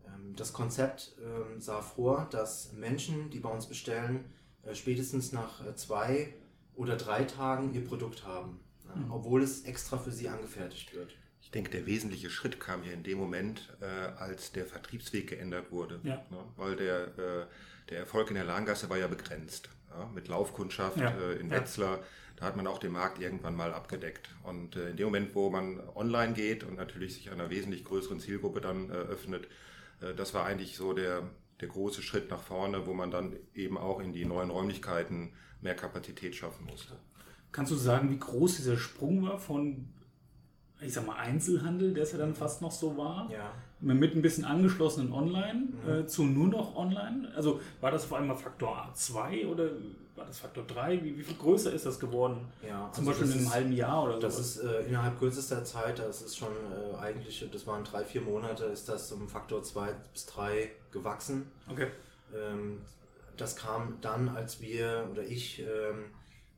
ähm 0.06 0.36
das 0.36 0.54
Konzept 0.54 1.16
ähm, 1.24 1.60
sah 1.60 1.82
vor, 1.82 2.28
dass 2.32 2.74
Menschen, 2.74 3.30
die 3.30 3.40
bei 3.40 3.50
uns 3.50 3.68
bestellen, 3.68 4.26
äh, 4.64 4.76
spätestens 4.76 5.32
nach 5.32 5.66
äh, 5.66 5.76
zwei 5.76 6.34
oder 6.76 6.96
drei 6.96 7.24
Tagen 7.24 7.74
ihr 7.74 7.86
Produkt 7.86 8.26
haben, 8.26 8.60
mhm. 8.96 9.12
obwohl 9.12 9.42
es 9.42 9.64
extra 9.64 9.98
für 9.98 10.12
sie 10.12 10.30
angefertigt 10.30 10.94
wird. 10.94 11.16
Ich 11.48 11.52
denke, 11.52 11.72
der 11.72 11.86
wesentliche 11.86 12.30
Schritt 12.30 12.60
kam 12.60 12.84
hier 12.84 12.92
in 12.92 13.04
dem 13.04 13.18
Moment, 13.18 13.74
äh, 13.80 13.86
als 13.86 14.52
der 14.52 14.66
Vertriebsweg 14.66 15.30
geändert 15.30 15.72
wurde. 15.72 16.02
Ja. 16.04 16.16
Ne? 16.30 16.44
Weil 16.58 16.76
der, 16.76 17.18
äh, 17.18 17.46
der 17.90 18.00
Erfolg 18.00 18.28
in 18.28 18.36
der 18.36 18.44
Lahngasse 18.44 18.90
war 18.90 18.98
ja 18.98 19.08
begrenzt. 19.08 19.70
Ja? 19.90 20.12
Mit 20.14 20.28
Laufkundschaft 20.28 20.98
ja. 20.98 21.10
äh, 21.12 21.36
in 21.36 21.50
Wetzlar, 21.50 22.04
da 22.36 22.48
hat 22.48 22.58
man 22.58 22.68
auch 22.68 22.80
den 22.80 22.92
Markt 22.92 23.22
irgendwann 23.22 23.56
mal 23.56 23.74
abgedeckt. 23.74 24.28
Und 24.44 24.76
äh, 24.76 24.90
in 24.90 24.98
dem 24.98 25.06
Moment, 25.06 25.36
wo 25.36 25.50
man 25.50 25.80
online 25.96 26.34
geht 26.34 26.66
und 26.66 26.76
natürlich 26.76 27.14
sich 27.14 27.32
einer 27.32 27.50
wesentlich 27.50 27.86
größeren 27.86 28.20
Zielgruppe 28.20 28.60
dann 28.60 28.90
äh, 28.90 28.96
öffnet, 28.96 29.48
äh, 30.02 30.14
das 30.14 30.34
war 30.34 30.46
eigentlich 30.46 30.76
so 30.76 30.92
der, 30.92 31.30
der 31.62 31.70
große 31.70 32.02
Schritt 32.02 32.30
nach 32.30 32.42
vorne, 32.42 32.86
wo 32.88 32.94
man 32.94 33.10
dann 33.10 33.38
eben 33.56 33.78
auch 33.78 34.02
in 34.02 34.12
die 34.12 34.26
neuen 34.26 34.50
Räumlichkeiten 34.50 35.32
mehr 35.62 35.78
Kapazität 35.78 36.36
schaffen 36.36 36.66
musste. 36.66 36.98
Kannst 37.54 37.72
du 37.72 37.78
sagen, 37.78 38.12
wie 38.12 38.20
groß 38.20 38.58
dieser 38.58 38.76
Sprung 38.76 39.24
war 39.24 39.40
von 39.40 39.94
ich 40.80 40.94
sag 40.94 41.06
mal, 41.06 41.16
Einzelhandel, 41.16 41.94
der 41.94 42.04
es 42.04 42.12
ja 42.12 42.20
dann 42.20 42.36
fast 42.36 42.62
noch 42.62 42.72
so 42.72 42.98
war, 42.98 43.30
ja. 43.32 43.52
mit 43.80 44.16
ein 44.16 44.22
bisschen 44.22 44.46
angeschlossenen 44.46 45.12
Online 45.12 45.70
mhm. 45.84 45.92
äh, 45.92 46.08
zu 46.08 46.24
nur 46.24 46.48
noch 46.48 46.76
Online. 46.76 47.32
Also 47.36 47.60
war 47.82 47.92
das 47.92 48.06
vor 48.06 48.18
allem 48.18 48.28
mal 48.28 48.36
Faktor 48.36 48.90
2 48.94 49.48
oder 49.48 49.70
war 50.16 50.26
das 50.26 50.40
Faktor 50.40 50.66
3? 50.66 51.04
Wie, 51.04 51.18
wie 51.18 51.24
viel 51.24 51.38
größer 51.38 51.74
ist 51.74 51.86
das 51.86 52.00
geworden? 52.00 52.48
Ja, 52.62 52.90
Zum 52.92 53.08
also 53.08 53.22
Beispiel 53.22 53.40
in 53.40 53.46
einem 53.46 53.54
halben 53.54 53.72
Jahr 53.72 54.04
oder 54.04 54.14
so? 54.16 54.20
Das 54.20 54.40
ist 54.40 54.58
äh, 54.58 54.82
innerhalb 54.82 55.18
kürzester 55.18 55.64
Zeit, 55.64 55.98
das 55.98 56.22
ist 56.22 56.38
schon 56.38 56.54
äh, 56.72 56.96
eigentlich, 56.98 57.44
das 57.52 57.66
waren 57.66 57.84
drei, 57.84 58.04
vier 58.04 58.22
Monate, 58.22 58.66
ist 58.66 58.88
das 58.88 59.12
um 59.12 59.28
Faktor 59.28 59.64
2 59.64 59.90
bis 60.14 60.28
3 60.28 60.70
gewachsen. 60.92 61.52
Okay. 61.70 61.88
Ähm, 62.36 62.82
das 63.36 63.56
kam 63.56 63.98
dann, 64.02 64.30
als 64.30 64.62
wir 64.62 65.08
oder 65.12 65.24
ich 65.24 65.60
ähm, 65.60 66.06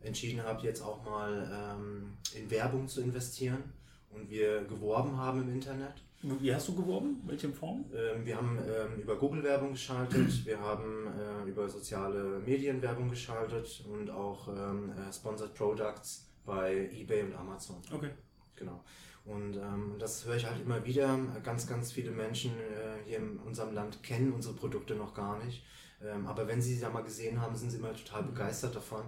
entschieden 0.01 0.43
habe, 0.43 0.65
jetzt 0.65 0.81
auch 0.81 1.03
mal 1.03 1.75
ähm, 1.77 2.17
in 2.35 2.49
Werbung 2.51 2.87
zu 2.87 3.01
investieren 3.01 3.63
und 4.11 4.29
wir 4.29 4.63
geworben 4.63 5.17
haben 5.17 5.41
im 5.41 5.53
Internet. 5.53 5.93
Wie 6.21 6.53
hast 6.53 6.67
du 6.67 6.75
geworben? 6.75 7.21
Welche 7.25 7.49
Form? 7.49 7.85
Ähm, 7.93 8.25
wir 8.25 8.35
haben 8.35 8.57
ähm, 8.57 9.01
über 9.01 9.15
Google 9.15 9.41
Werbung 9.43 9.71
geschaltet, 9.71 10.27
wir 10.45 10.59
haben 10.59 11.07
äh, 11.07 11.49
über 11.49 11.69
soziale 11.69 12.39
Medien 12.45 12.81
Werbung 12.81 13.09
geschaltet 13.09 13.85
und 13.89 14.09
auch 14.09 14.49
ähm, 14.49 14.91
äh, 14.91 15.13
Sponsored 15.13 15.53
Products 15.53 16.27
bei 16.45 16.89
eBay 16.91 17.23
und 17.23 17.35
Amazon. 17.35 17.77
Okay. 17.93 18.09
Genau. 18.55 18.83
Und 19.25 19.55
ähm, 19.55 19.95
das 19.99 20.25
höre 20.25 20.35
ich 20.35 20.45
halt 20.45 20.61
immer 20.61 20.83
wieder. 20.85 21.17
Ganz, 21.43 21.67
ganz 21.67 21.91
viele 21.91 22.11
Menschen 22.11 22.51
äh, 22.51 23.07
hier 23.07 23.19
in 23.19 23.37
unserem 23.37 23.73
Land 23.73 24.01
kennen 24.03 24.33
unsere 24.33 24.55
Produkte 24.55 24.95
noch 24.95 25.13
gar 25.13 25.41
nicht. 25.43 25.63
Ähm, 26.03 26.25
aber 26.27 26.47
wenn 26.47 26.61
sie 26.61 26.73
sie 26.73 26.81
da 26.81 26.89
mal 26.89 27.03
gesehen 27.03 27.39
haben, 27.39 27.55
sind 27.55 27.69
sie 27.69 27.77
immer 27.77 27.93
total 27.93 28.23
begeistert 28.23 28.75
davon. 28.75 29.03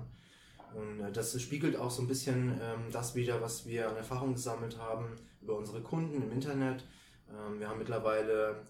Und 0.76 1.00
äh, 1.02 1.12
das 1.12 1.40
spiegelt 1.42 1.76
auch 1.76 1.92
so 1.92 2.02
ein 2.02 2.08
bisschen 2.08 2.60
ähm, 2.62 2.92
das 2.92 3.16
wieder, 3.16 3.42
was 3.42 3.66
wir 3.66 3.90
an 3.90 3.96
Erfahrung 3.98 4.34
gesammelt 4.34 4.78
haben 4.78 5.16
über 5.42 5.58
unsere 5.58 5.82
Kunden 5.82 6.22
im 6.22 6.32
Internet. 6.32 6.86
Ähm, 7.30 7.60
wir 7.60 7.68
haben 7.70 7.80
mittlerweile 7.80 8.68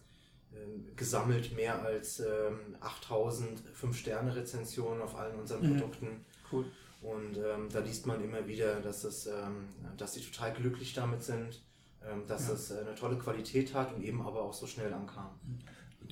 ähm, 0.53 0.87
gesammelt 0.95 1.55
mehr 1.55 1.81
als 1.83 2.19
ähm, 2.19 2.75
8000 2.79 3.61
5-Sterne-Rezensionen 3.79 5.01
auf 5.01 5.15
allen 5.15 5.39
unseren 5.39 5.61
Mhm. 5.67 5.77
Produkten. 5.77 6.25
Cool. 6.51 6.65
Und 7.01 7.37
ähm, 7.37 7.67
da 7.71 7.79
liest 7.79 8.05
man 8.05 8.23
immer 8.23 8.47
wieder, 8.47 8.79
dass, 8.81 9.03
es, 9.03 9.25
ähm, 9.27 9.69
dass 9.97 10.13
die 10.13 10.21
total 10.21 10.53
glücklich 10.53 10.93
damit 10.93 11.23
sind, 11.23 11.63
ähm, 12.05 12.25
dass 12.27 12.47
Ja. 12.47 12.53
es 12.53 12.71
äh, 12.71 12.79
eine 12.79 12.95
tolle 12.95 13.17
Qualität 13.17 13.73
hat 13.73 13.93
und 13.95 14.03
eben 14.03 14.21
aber 14.21 14.41
auch 14.41 14.53
so 14.53 14.67
schnell 14.67 14.93
ankam. 14.93 15.31
Und 15.47 15.59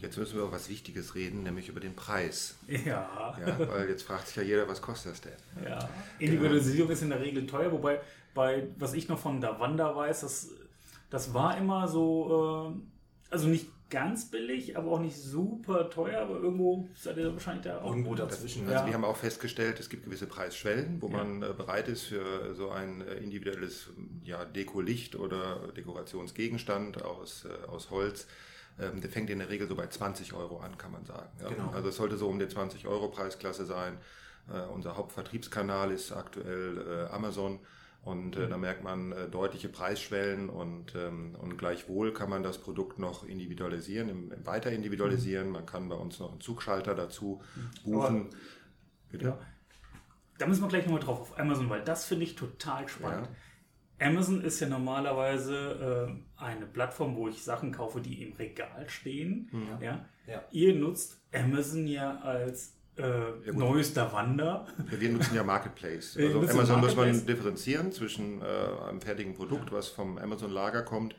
jetzt 0.01 0.17
müssen 0.17 0.35
wir 0.35 0.43
über 0.43 0.51
was 0.51 0.69
Wichtiges 0.69 1.15
reden, 1.15 1.43
nämlich 1.43 1.69
über 1.69 1.79
den 1.79 1.95
Preis. 1.95 2.55
Ja. 2.67 3.37
Ja, 3.39 3.59
weil 3.69 3.89
jetzt 3.89 4.03
fragt 4.03 4.27
sich 4.27 4.35
ja 4.37 4.43
jeder, 4.43 4.67
was 4.67 4.81
kostet 4.81 5.11
das 5.13 5.21
denn? 5.21 5.33
Ja, 5.63 5.89
Individualisierung 6.19 6.89
ist 6.91 7.01
in 7.01 7.09
der 7.09 7.21
Regel 7.21 7.45
teuer, 7.47 7.71
wobei 7.71 8.01
bei 8.33 8.67
was 8.77 8.93
ich 8.93 9.07
noch 9.09 9.19
von 9.19 9.41
Davanda 9.41 9.95
weiß, 9.95 10.21
das, 10.21 10.49
das 11.09 11.33
war 11.33 11.57
immer 11.57 11.87
so, 11.87 12.75
äh, 12.77 13.31
also 13.33 13.47
nicht 13.47 13.67
ganz 13.89 14.29
billig, 14.29 14.77
aber 14.77 14.91
auch 14.91 14.99
nicht 14.99 15.15
super 15.17 15.89
teuer, 15.89 16.21
aber 16.21 16.35
irgendwo 16.35 16.87
seid 16.95 17.17
ihr 17.17 17.33
wahrscheinlich 17.33 17.63
da 17.65 17.81
auch. 17.81 17.89
Irgendwo 17.89 18.13
dazwischen. 18.13 18.61
Also 18.67 18.81
Ja. 18.81 18.85
wir 18.85 18.93
haben 18.93 19.03
auch 19.03 19.17
festgestellt, 19.17 19.79
es 19.79 19.89
gibt 19.89 20.05
gewisse 20.05 20.27
Preisschwellen, 20.27 21.01
wo 21.01 21.07
Ja. 21.07 21.17
man 21.17 21.41
äh, 21.41 21.53
bereit 21.57 21.87
ist 21.87 22.03
für 22.03 22.53
so 22.53 22.69
ein 22.69 23.01
äh, 23.01 23.15
individuelles 23.15 23.89
ja, 24.23 24.45
Dekolicht 24.45 25.15
oder 25.15 25.69
Dekorationsgegenstand 25.75 27.03
aus, 27.03 27.45
äh, 27.45 27.67
aus 27.67 27.89
Holz. 27.89 28.27
Ähm, 28.79 29.01
der 29.01 29.09
fängt 29.09 29.29
in 29.29 29.39
der 29.39 29.49
Regel 29.49 29.67
so 29.67 29.75
bei 29.75 29.87
20 29.87 30.33
Euro 30.33 30.59
an, 30.59 30.77
kann 30.77 30.91
man 30.91 31.05
sagen. 31.05 31.29
Ja. 31.41 31.49
Genau. 31.49 31.71
Also 31.71 31.89
es 31.89 31.95
sollte 31.95 32.17
so 32.17 32.27
um 32.27 32.39
die 32.39 32.47
20 32.47 32.87
Euro 32.87 33.09
Preisklasse 33.09 33.65
sein. 33.65 33.97
Äh, 34.51 34.61
unser 34.73 34.97
Hauptvertriebskanal 34.97 35.91
ist 35.91 36.11
aktuell 36.11 37.07
äh, 37.09 37.13
Amazon. 37.13 37.59
Und 38.01 38.37
äh, 38.37 38.47
da 38.47 38.57
merkt 38.57 38.81
man 38.83 39.11
äh, 39.11 39.27
deutliche 39.27 39.67
Preisschwellen 39.67 40.49
und, 40.49 40.95
ähm, 40.95 41.35
und 41.37 41.57
gleichwohl 41.57 42.13
kann 42.13 42.29
man 42.29 42.43
das 42.43 42.57
Produkt 42.57 42.97
noch 42.97 43.25
individualisieren, 43.25 44.07
im, 44.07 44.31
im 44.31 44.45
weiter 44.45 44.71
individualisieren. 44.71 45.49
Man 45.49 45.65
kann 45.65 45.89
bei 45.89 45.95
uns 45.95 46.17
noch 46.19 46.31
einen 46.31 46.39
Zugschalter 46.39 46.95
dazu 46.95 47.41
buchen. 47.83 48.29
Bitte? 49.11 49.25
Ja. 49.25 49.39
Da 50.37 50.47
müssen 50.47 50.61
wir 50.61 50.69
gleich 50.69 50.85
nochmal 50.85 51.01
drauf 51.01 51.19
auf 51.19 51.39
Amazon, 51.39 51.69
weil 51.69 51.83
das 51.83 52.05
finde 52.05 52.23
ich 52.23 52.35
total 52.35 52.87
spannend. 52.87 53.27
Amazon 53.99 54.41
ist 54.41 54.59
ja 54.59 54.67
normalerweise 54.67 56.09
äh, 56.37 56.41
eine 56.41 56.65
Plattform, 56.65 57.15
wo 57.15 57.27
ich 57.27 57.43
Sachen 57.43 57.71
kaufe, 57.71 58.01
die 58.01 58.23
im 58.23 58.33
Regal 58.33 58.87
stehen. 58.87 59.49
Ja. 59.81 60.05
Ja. 60.27 60.43
Ihr 60.51 60.75
nutzt 60.75 61.21
Amazon 61.33 61.87
ja 61.87 62.19
als 62.19 62.75
äh, 62.95 63.01
gut. 63.45 63.57
neuester 63.57 64.11
Wander. 64.13 64.67
Ja, 64.91 64.99
wir 64.99 65.09
nutzen 65.09 65.35
ja 65.35 65.43
Marketplace. 65.43 66.17
Also 66.17 66.39
Amazon 66.39 66.57
muss 66.79 66.95
man 66.95 67.07
Marketplace. 67.07 67.25
differenzieren 67.25 67.91
zwischen 67.91 68.41
äh, 68.41 68.45
einem 68.87 69.01
fertigen 69.01 69.33
Produkt, 69.33 69.71
was 69.71 69.87
vom 69.87 70.17
Amazon-Lager 70.17 70.83
kommt. 70.83 71.15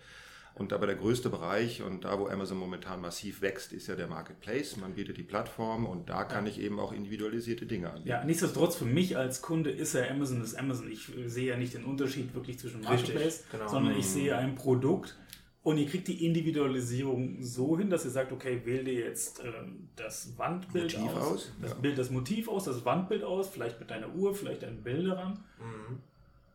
Und 0.60 0.74
aber 0.74 0.86
der 0.86 0.96
größte 0.96 1.30
Bereich 1.30 1.80
und 1.80 2.04
da, 2.04 2.20
wo 2.20 2.28
Amazon 2.28 2.58
momentan 2.58 3.00
massiv 3.00 3.40
wächst, 3.40 3.72
ist 3.72 3.86
ja 3.86 3.96
der 3.96 4.08
Marketplace. 4.08 4.76
Man 4.76 4.92
bietet 4.92 5.16
die 5.16 5.22
Plattform 5.22 5.86
und 5.86 6.10
da 6.10 6.24
kann 6.24 6.46
ich 6.46 6.60
eben 6.60 6.78
auch 6.78 6.92
individualisierte 6.92 7.64
Dinge 7.64 7.88
anbieten. 7.88 8.08
Ja, 8.10 8.22
nichtsdestotrotz 8.24 8.76
für 8.76 8.84
mich 8.84 9.16
als 9.16 9.40
Kunde 9.40 9.70
ist 9.70 9.94
ja 9.94 10.10
Amazon 10.10 10.42
ist 10.42 10.56
Amazon. 10.56 10.92
Ich 10.92 11.16
äh, 11.16 11.28
sehe 11.28 11.48
ja 11.48 11.56
nicht 11.56 11.72
den 11.72 11.86
Unterschied 11.86 12.34
wirklich 12.34 12.58
zwischen 12.58 12.84
Richtig, 12.84 13.14
Marketplace, 13.14 13.44
genau. 13.50 13.68
sondern 13.68 13.96
ich 13.96 14.04
sehe 14.04 14.36
ein 14.36 14.54
Produkt 14.54 15.18
und 15.62 15.78
ihr 15.78 15.86
kriegt 15.86 16.08
die 16.08 16.26
Individualisierung 16.26 17.42
so 17.42 17.78
hin, 17.78 17.88
dass 17.88 18.04
ihr 18.04 18.10
sagt, 18.10 18.30
okay, 18.30 18.60
wähl 18.66 18.84
dir 18.84 18.92
jetzt 18.92 19.42
ähm, 19.42 19.88
das 19.96 20.36
Wandbild 20.36 20.98
Motiv 20.98 21.16
aus, 21.16 21.26
aus, 21.26 21.52
das 21.62 21.70
ja. 21.70 21.76
Bild, 21.78 21.96
das 21.96 22.10
Motiv 22.10 22.48
aus, 22.48 22.64
das 22.64 22.84
Wandbild 22.84 23.24
aus, 23.24 23.48
vielleicht 23.48 23.80
mit 23.80 23.90
deiner 23.90 24.14
Uhr, 24.14 24.34
vielleicht 24.34 24.62
ein 24.64 24.82
Bild 24.82 25.06
daran. 25.06 25.42
Mhm. 25.58 26.00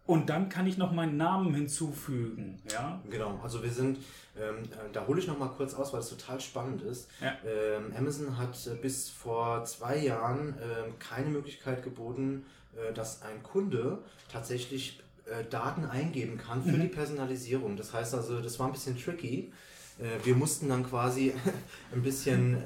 Und 0.05 0.29
dann 0.29 0.49
kann 0.49 0.67
ich 0.67 0.77
noch 0.77 0.91
meinen 0.91 1.17
Namen 1.17 1.53
hinzufügen. 1.55 2.61
Ja, 2.71 3.01
Genau, 3.09 3.39
also 3.41 3.63
wir 3.63 3.71
sind, 3.71 3.97
ähm, 4.37 4.63
äh, 4.63 4.91
da 4.93 5.07
hole 5.07 5.19
ich 5.19 5.27
noch 5.27 5.39
mal 5.39 5.49
kurz 5.49 5.73
aus, 5.73 5.93
weil 5.93 6.01
es 6.01 6.09
total 6.09 6.39
spannend 6.39 6.83
ist. 6.83 7.09
Ja. 7.21 7.35
Ähm, 7.45 7.91
Amazon 7.97 8.37
hat 8.37 8.55
äh, 8.67 8.75
bis 8.75 9.09
vor 9.09 9.65
zwei 9.65 9.97
Jahren 9.97 10.49
ähm, 10.61 10.93
keine 10.99 11.29
Möglichkeit 11.29 11.83
geboten, 11.83 12.45
äh, 12.75 12.93
dass 12.93 13.23
ein 13.23 13.41
Kunde 13.41 13.99
tatsächlich 14.31 14.99
äh, 15.25 15.43
Daten 15.49 15.85
eingeben 15.85 16.37
kann 16.37 16.63
für 16.63 16.77
die 16.77 16.87
Personalisierung. 16.87 17.75
Das 17.75 17.93
heißt 17.93 18.13
also, 18.13 18.41
das 18.41 18.59
war 18.59 18.67
ein 18.67 18.73
bisschen 18.73 18.97
tricky. 18.97 19.51
Äh, 19.97 20.03
Wir 20.25 20.35
mussten 20.35 20.67
dann 20.69 20.83
quasi 20.85 21.33
ein 21.93 22.01
bisschen 22.01 22.55
ähm, 22.57 22.61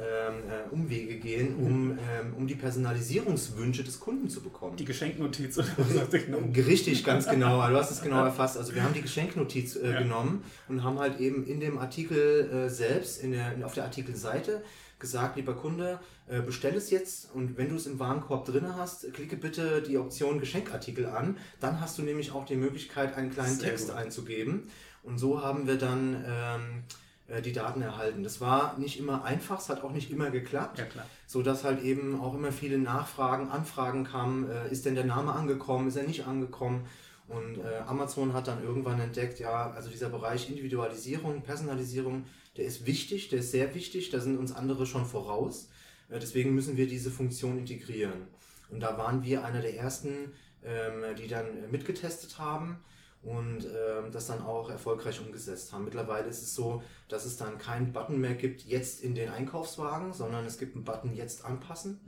äh, 0.49 0.73
Umwege 0.73 1.17
gehen, 1.19 1.55
um, 1.55 1.91
ähm, 1.91 2.33
um 2.35 2.47
die 2.47 2.55
Personalisierungswünsche 2.55 3.83
des 3.83 3.99
Kunden 3.99 4.29
zu 4.29 4.41
bekommen. 4.41 4.75
die 4.77 4.85
Geschenknotiz 4.85 5.57
oder 5.57 5.67
was 5.77 6.09
genau? 6.11 6.39
Richtig, 6.55 7.03
ganz 7.03 7.27
genau. 7.27 7.67
Du 7.69 7.75
hast 7.75 7.91
es 7.91 8.01
genau 8.01 8.23
erfasst. 8.25 8.57
Also 8.57 8.73
wir 8.73 8.83
haben 8.83 8.93
die 8.93 9.01
Geschenknotiz 9.01 9.75
äh, 9.75 9.93
Ja. 9.93 9.99
genommen 10.01 10.43
und 10.67 10.83
haben 10.83 10.97
halt 10.99 11.19
eben 11.19 11.45
in 11.45 11.59
dem 11.59 11.77
Artikel 11.77 12.49
äh, 12.51 12.69
selbst, 12.69 13.21
in 13.23 13.31
der, 13.31 13.53
auf 13.63 13.73
der 13.73 13.83
Artikelseite 13.85 14.63
gesagt, 14.97 15.37
lieber 15.37 15.53
Kunde, 15.55 15.99
äh, 16.27 16.41
bestell 16.41 16.75
es 16.75 16.89
jetzt 16.89 17.33
und 17.33 17.57
wenn 17.57 17.69
du 17.69 17.75
es 17.75 17.85
im 17.87 17.99
Warenkorb 17.99 18.43
drin 18.45 18.75
hast, 18.75 19.13
klicke 19.13 19.37
bitte 19.37 19.81
die 19.81 19.97
Option 19.97 20.39
Geschenkartikel 20.41 21.05
an. 21.05 21.37
Dann 21.61 21.79
hast 21.79 21.97
du 21.97 22.01
nämlich 22.01 22.31
auch 22.31 22.45
die 22.45 22.57
Möglichkeit, 22.57 23.15
einen 23.15 23.31
kleinen 23.31 23.55
Sehr 23.55 23.69
Text 23.69 23.87
gut. 23.87 23.95
einzugeben. 23.95 24.63
Und 25.03 25.17
so 25.17 25.41
haben 25.41 25.67
wir 25.67 25.77
dann 25.77 26.15
ähm, 26.15 26.21
äh, 26.25 26.93
die 27.41 27.53
Daten 27.53 27.81
erhalten. 27.81 28.23
Das 28.23 28.41
war 28.41 28.77
nicht 28.77 28.99
immer 28.99 29.23
einfach, 29.23 29.59
es 29.59 29.69
hat 29.69 29.83
auch 29.83 29.91
nicht 29.91 30.11
immer 30.11 30.31
geklappt 30.31 30.79
Ja, 30.79 30.85
klar. 30.85 31.05
so 31.27 31.41
dass 31.41 31.63
halt 31.63 31.83
eben 31.83 32.19
auch 32.19 32.33
immer 32.33 32.51
viele 32.51 32.77
Nachfragen, 32.77 33.49
Anfragen 33.49 34.03
kamen, 34.03 34.49
äh, 34.49 34.71
ist 34.71 34.85
denn 34.85 34.95
der 34.95 35.05
Name 35.05 35.33
angekommen, 35.33 35.87
ist 35.87 35.95
er 35.95 36.03
nicht 36.03 36.25
angekommen 36.25 36.85
und 37.27 37.59
äh, 37.59 37.77
Amazon 37.85 38.33
hat 38.33 38.47
dann 38.47 38.63
irgendwann 38.63 38.99
entdeckt, 38.99 39.39
ja, 39.39 39.71
also 39.71 39.89
dieser 39.89 40.09
Bereich 40.09 40.49
Individualisierung, 40.49 41.43
Personalisierung, 41.43 42.25
der 42.57 42.65
ist 42.65 42.87
wichtig, 42.87 43.29
der 43.29 43.39
ist 43.39 43.51
sehr 43.51 43.75
wichtig, 43.75 44.09
da 44.09 44.19
sind 44.19 44.37
uns 44.37 44.51
andere 44.51 44.87
schon 44.87 45.05
voraus, 45.05 45.69
äh, 46.09 46.19
deswegen 46.19 46.55
müssen 46.55 46.77
wir 46.77 46.87
diese 46.87 47.11
Funktion 47.11 47.59
integrieren 47.59 48.27
und 48.69 48.79
da 48.79 48.97
waren 48.97 49.23
wir 49.23 49.45
einer 49.45 49.61
der 49.61 49.77
ersten, 49.77 50.33
ähm, 50.65 51.15
die 51.17 51.27
dann 51.27 51.45
äh, 51.45 51.67
mitgetestet 51.69 52.39
haben 52.39 52.79
und 53.21 53.65
ähm, 53.65 54.11
das 54.11 54.27
dann 54.27 54.41
auch 54.41 54.69
erfolgreich 54.69 55.19
umgesetzt 55.19 55.73
haben. 55.73 55.83
Mittlerweile 55.83 56.27
ist 56.27 56.41
es 56.41 56.55
so, 56.55 56.81
dass 57.09 57.25
es 57.25 57.37
dann 57.37 57.57
keinen 57.57 57.91
Button 57.91 58.19
mehr 58.19 58.35
gibt, 58.35 58.63
jetzt 58.63 59.01
in 59.01 59.13
den 59.13 59.29
Einkaufswagen, 59.29 60.13
sondern 60.13 60.45
es 60.45 60.57
gibt 60.57 60.75
einen 60.75 60.85
Button 60.85 61.13
jetzt 61.13 61.43
anpassen. 61.43 61.99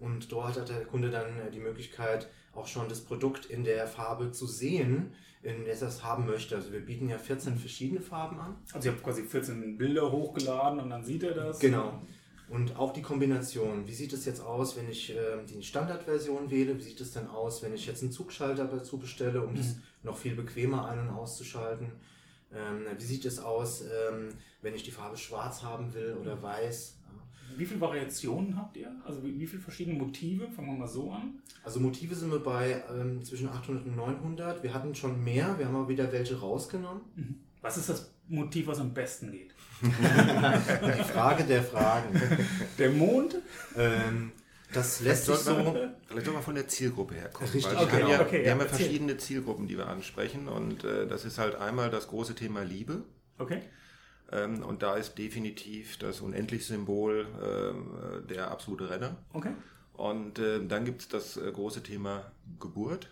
Und 0.00 0.32
dort 0.32 0.58
hat 0.58 0.68
der 0.68 0.84
Kunde 0.84 1.10
dann 1.10 1.38
äh, 1.38 1.50
die 1.52 1.60
Möglichkeit, 1.60 2.28
auch 2.54 2.66
schon 2.66 2.88
das 2.88 3.00
Produkt 3.00 3.46
in 3.46 3.62
der 3.62 3.86
Farbe 3.86 4.32
zu 4.32 4.46
sehen, 4.46 5.12
in 5.42 5.64
der 5.64 5.80
er 5.80 5.82
es 5.88 6.02
haben 6.02 6.26
möchte. 6.26 6.56
Also 6.56 6.72
wir 6.72 6.84
bieten 6.84 7.08
ja 7.08 7.18
14 7.18 7.56
verschiedene 7.56 8.00
Farben 8.00 8.40
an. 8.40 8.56
Also 8.72 8.88
ihr 8.88 8.94
habt 8.94 9.04
quasi 9.04 9.22
14 9.22 9.78
Bilder 9.78 10.10
hochgeladen 10.10 10.80
und 10.80 10.90
dann 10.90 11.04
sieht 11.04 11.22
er 11.22 11.34
das. 11.34 11.60
Genau. 11.60 12.02
Und 12.50 12.76
auch 12.76 12.92
die 12.92 13.02
Kombination. 13.02 13.86
Wie 13.86 13.94
sieht 13.94 14.12
es 14.12 14.24
jetzt 14.24 14.40
aus, 14.40 14.76
wenn 14.76 14.88
ich 14.88 15.10
ähm, 15.10 15.46
die 15.46 15.62
Standardversion 15.62 16.50
wähle? 16.50 16.78
Wie 16.78 16.82
sieht 16.82 17.00
es 17.00 17.12
denn 17.12 17.26
aus, 17.26 17.62
wenn 17.62 17.74
ich 17.74 17.86
jetzt 17.86 18.02
einen 18.02 18.12
Zugschalter 18.12 18.64
dazu 18.66 18.98
bestelle, 18.98 19.42
um 19.42 19.54
das 19.54 19.76
noch 20.02 20.16
viel 20.16 20.34
bequemer 20.34 20.88
ein- 20.88 21.00
und 21.00 21.10
auszuschalten? 21.10 21.92
Ähm, 22.52 22.86
wie 22.96 23.04
sieht 23.04 23.26
es 23.26 23.38
aus, 23.38 23.82
ähm, 23.82 24.30
wenn 24.62 24.74
ich 24.74 24.82
die 24.82 24.90
Farbe 24.90 25.18
schwarz 25.18 25.62
haben 25.62 25.92
will 25.92 26.16
oder 26.20 26.42
weiß? 26.42 26.98
Wie 27.56 27.66
viele 27.66 27.80
Variationen 27.80 28.56
habt 28.56 28.76
ihr? 28.76 28.90
Also 29.04 29.22
wie, 29.24 29.38
wie 29.38 29.46
viele 29.46 29.60
verschiedene 29.60 29.98
Motive? 29.98 30.48
Fangen 30.50 30.68
wir 30.68 30.78
mal 30.78 30.88
so 30.88 31.10
an. 31.10 31.40
Also 31.64 31.80
Motive 31.80 32.14
sind 32.14 32.30
wir 32.30 32.38
bei 32.42 32.82
ähm, 32.90 33.22
zwischen 33.24 33.48
800 33.48 33.84
und 33.84 33.96
900. 33.96 34.62
Wir 34.62 34.72
hatten 34.72 34.94
schon 34.94 35.22
mehr, 35.22 35.58
wir 35.58 35.66
haben 35.66 35.76
aber 35.76 35.88
wieder 35.88 36.10
welche 36.12 36.38
rausgenommen. 36.38 37.02
Was 37.60 37.76
ist 37.76 37.88
das 37.88 38.10
Motiv, 38.28 38.66
was 38.66 38.80
am 38.80 38.92
besten 38.92 39.32
geht? 39.32 39.54
Die 39.82 41.04
Frage 41.04 41.44
der 41.44 41.62
Fragen. 41.62 42.20
Der 42.78 42.90
Mond? 42.90 43.36
ähm, 43.76 44.32
das 44.72 45.00
lässt 45.00 45.26
sich 45.26 45.36
Vielleicht 45.36 45.64
so... 45.64 45.88
Vielleicht 46.06 46.26
soll 46.26 46.34
man 46.34 46.42
von 46.42 46.54
der 46.54 46.68
Zielgruppe 46.68 47.14
herkommen. 47.14 47.50
Richtig, 47.50 47.74
Weil 47.74 47.78
wir 47.78 47.86
okay, 47.86 48.02
haben 48.02 48.10
ja, 48.10 48.20
okay, 48.20 48.32
wir 48.32 48.44
ja, 48.44 48.50
haben 48.52 48.60
ja 48.60 48.66
verschiedene 48.66 49.16
Zielgruppen, 49.16 49.66
die 49.66 49.78
wir 49.78 49.86
ansprechen. 49.86 50.48
Und 50.48 50.84
äh, 50.84 51.06
das 51.06 51.24
ist 51.24 51.38
halt 51.38 51.54
einmal 51.54 51.90
das 51.90 52.08
große 52.08 52.34
Thema 52.34 52.62
Liebe. 52.62 53.02
Okay. 53.38 53.62
Ähm, 54.30 54.62
und 54.62 54.82
da 54.82 54.96
ist 54.96 55.16
definitiv 55.16 55.96
das 55.98 56.20
Unendlich-Symbol 56.20 57.26
ähm, 57.42 57.90
äh, 57.96 58.26
der 58.26 58.50
absolute 58.50 58.90
Renner. 58.90 59.16
Okay. 59.32 59.52
Und 59.94 60.38
äh, 60.38 60.64
dann 60.64 60.84
gibt 60.84 61.00
es 61.00 61.08
das 61.08 61.36
äh, 61.36 61.50
große 61.50 61.82
Thema 61.82 62.30
Geburt. 62.60 63.08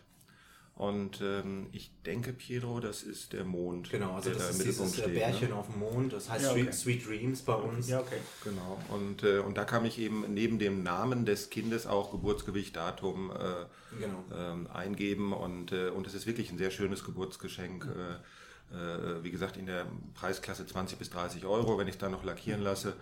Und 0.76 1.22
ähm, 1.22 1.68
ich 1.72 1.90
denke, 2.04 2.34
Pietro, 2.34 2.80
das 2.80 3.02
ist 3.02 3.32
der 3.32 3.44
Mond, 3.44 3.88
Genau, 3.90 4.12
also 4.12 4.28
der 4.28 4.38
da 4.38 4.46
das 4.46 4.56
im 4.56 4.60
ist 4.60 4.66
Mittelpunkt 4.66 4.92
dieses 4.92 5.06
äh, 5.06 5.10
steht. 5.10 5.14
Bärchen 5.20 5.48
Ne? 5.48 5.54
auf 5.56 5.66
dem 5.70 5.78
Mond, 5.80 6.12
das 6.12 6.28
heißt 6.28 6.44
Ja, 6.44 6.50
okay. 6.50 6.64
Sweet, 6.64 6.74
Sweet 6.74 7.08
Dreams 7.08 7.42
bei 7.42 7.54
uns. 7.54 7.88
Ja, 7.88 8.00
okay. 8.00 8.18
Genau. 8.44 8.78
Und, 8.90 9.22
äh, 9.22 9.38
und 9.38 9.56
da 9.56 9.64
kam 9.64 9.86
ich 9.86 9.98
eben 9.98 10.34
neben 10.34 10.58
dem 10.58 10.82
Namen 10.82 11.24
des 11.24 11.48
Kindes 11.48 11.86
auch 11.86 12.10
Geburtsgewicht, 12.10 12.76
Datum 12.76 13.30
äh, 13.30 13.34
Genau. 13.98 14.22
ähm, 14.36 14.66
eingeben. 14.70 15.32
Und, 15.32 15.72
äh, 15.72 15.88
und 15.88 16.06
es 16.06 16.12
ist 16.12 16.26
wirklich 16.26 16.50
ein 16.52 16.58
sehr 16.58 16.70
schönes 16.70 17.04
Geburtsgeschenk. 17.04 17.86
Äh, 17.86 18.76
äh, 18.76 19.24
wie 19.24 19.30
gesagt, 19.30 19.56
in 19.56 19.64
der 19.64 19.86
Preisklasse 20.14 20.66
20 20.66 20.98
bis 20.98 21.08
30 21.08 21.46
Euro, 21.46 21.78
wenn 21.78 21.86
ich 21.88 21.94
es 21.94 21.98
dann 21.98 22.10
noch 22.12 22.22
lackieren 22.24 22.60
lasse. 22.60 22.92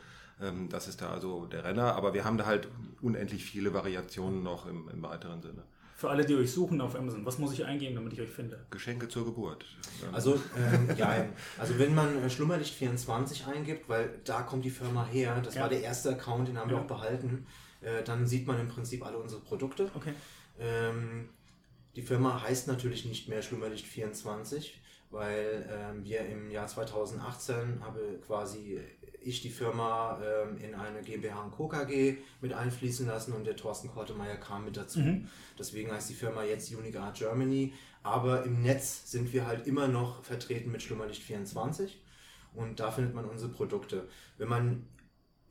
Ähm, 0.40 0.69
das 0.69 0.87
ist 0.87 1.00
da 1.02 1.11
also 1.11 1.47
der 1.47 1.64
Renner. 1.64 1.97
Aber 1.97 2.14
wir 2.14 2.25
haben 2.25 2.38
da 2.38 2.47
halt 2.47 2.69
unendlich 3.02 3.45
viele 3.45 3.75
Variationen 3.75 4.45
noch 4.45 4.66
im, 4.66 4.88
im 4.90 5.02
weiteren 5.02 5.43
Sinne. 5.43 5.64
Für 6.04 6.11
alle, 6.11 6.26
die 6.26 6.34
euch 6.34 6.52
suchen 6.52 6.82
auf 6.82 6.94
Amazon, 6.96 7.25
was 7.25 7.38
muss 7.38 7.54
ich 7.54 7.64
eingeben, 7.64 7.94
damit 7.94 8.12
ich 8.12 8.20
euch 8.20 8.28
finde? 8.28 8.66
Geschenke 8.70 9.08
zur 9.08 9.25
Geburt. 9.25 9.64
Also, 10.12 10.34
ähm, 10.54 10.94
ja, 10.99 11.25
also 11.58 11.78
wenn 11.78 11.94
man 11.94 12.23
äh, 12.23 12.26
Schlummerlicht24 12.28 13.46
eingibt, 13.49 13.88
weil 13.88 14.20
da 14.25 14.42
kommt 14.42 14.66
die 14.66 14.70
Firma 14.70 15.06
her, 15.06 15.40
das 15.42 15.54
Ja. 15.54 15.62
war 15.62 15.68
der 15.70 15.80
erste 15.80 16.11
Account, 16.11 16.49
den 16.49 16.58
haben 16.58 16.68
wir 16.68 16.76
Ja. 16.76 16.82
auch 16.82 16.87
behalten, 16.87 17.46
äh, 17.80 18.02
dann 18.04 18.26
sieht 18.26 18.46
man 18.46 18.61
im 18.61 18.68
Prinzip 18.68 19.04
alle 19.06 19.16
unsere 19.16 19.40
Produkte. 19.40 19.90
Okay. 19.94 20.12
Ähm, 20.58 21.30
die 21.96 22.02
Firma 22.02 22.42
heißt 22.42 22.68
natürlich 22.68 23.06
nicht 23.06 23.28
mehr 23.30 23.42
Schlummerlicht24, 23.42 24.73
weil 25.11 25.66
ähm, 25.73 26.04
wir 26.04 26.20
im 26.26 26.50
Jahr 26.50 26.66
2018 26.66 27.80
habe 27.82 28.20
quasi 28.26 28.78
ich 29.25 29.40
die 29.43 29.50
Firma 29.50 30.21
ähm, 30.23 30.59
in 30.59 30.75
eine 30.75 31.02
GmbH 31.02 31.43
und 31.43 31.50
Co. 31.52 31.69
KG 31.69 32.16
mit 32.40 32.52
einfließen 32.52 33.07
lassen 33.07 33.33
und 33.33 33.45
der 33.47 33.57
Thorsten 33.57 33.88
Kortemeyer 33.88 34.37
kam 34.37 34.64
mit 34.64 34.76
dazu. 34.76 35.00
Mhm. 35.00 35.28
Deswegen 35.59 35.90
heißt 35.93 36.11
die 36.11 36.14
Firma 36.14 36.45
jetzt 36.45 36.73
Unique 36.75 36.97
Art 36.97 37.16
Germany, 37.16 37.73
aber 38.02 38.45
im 38.45 38.62
Netz 38.62 39.11
sind 39.11 39.33
wir 39.33 39.47
halt 39.47 39.66
immer 39.66 39.88
noch 39.88 40.23
vertreten 40.25 40.71
mit 40.71 40.83
Schlummerlicht24 40.83 41.90
und 42.54 42.81
da 42.81 42.90
findet 42.90 43.14
man 43.14 43.25
unsere 43.25 43.50
Produkte. 43.50 44.09
Wenn 44.38 44.49
man 44.49 44.87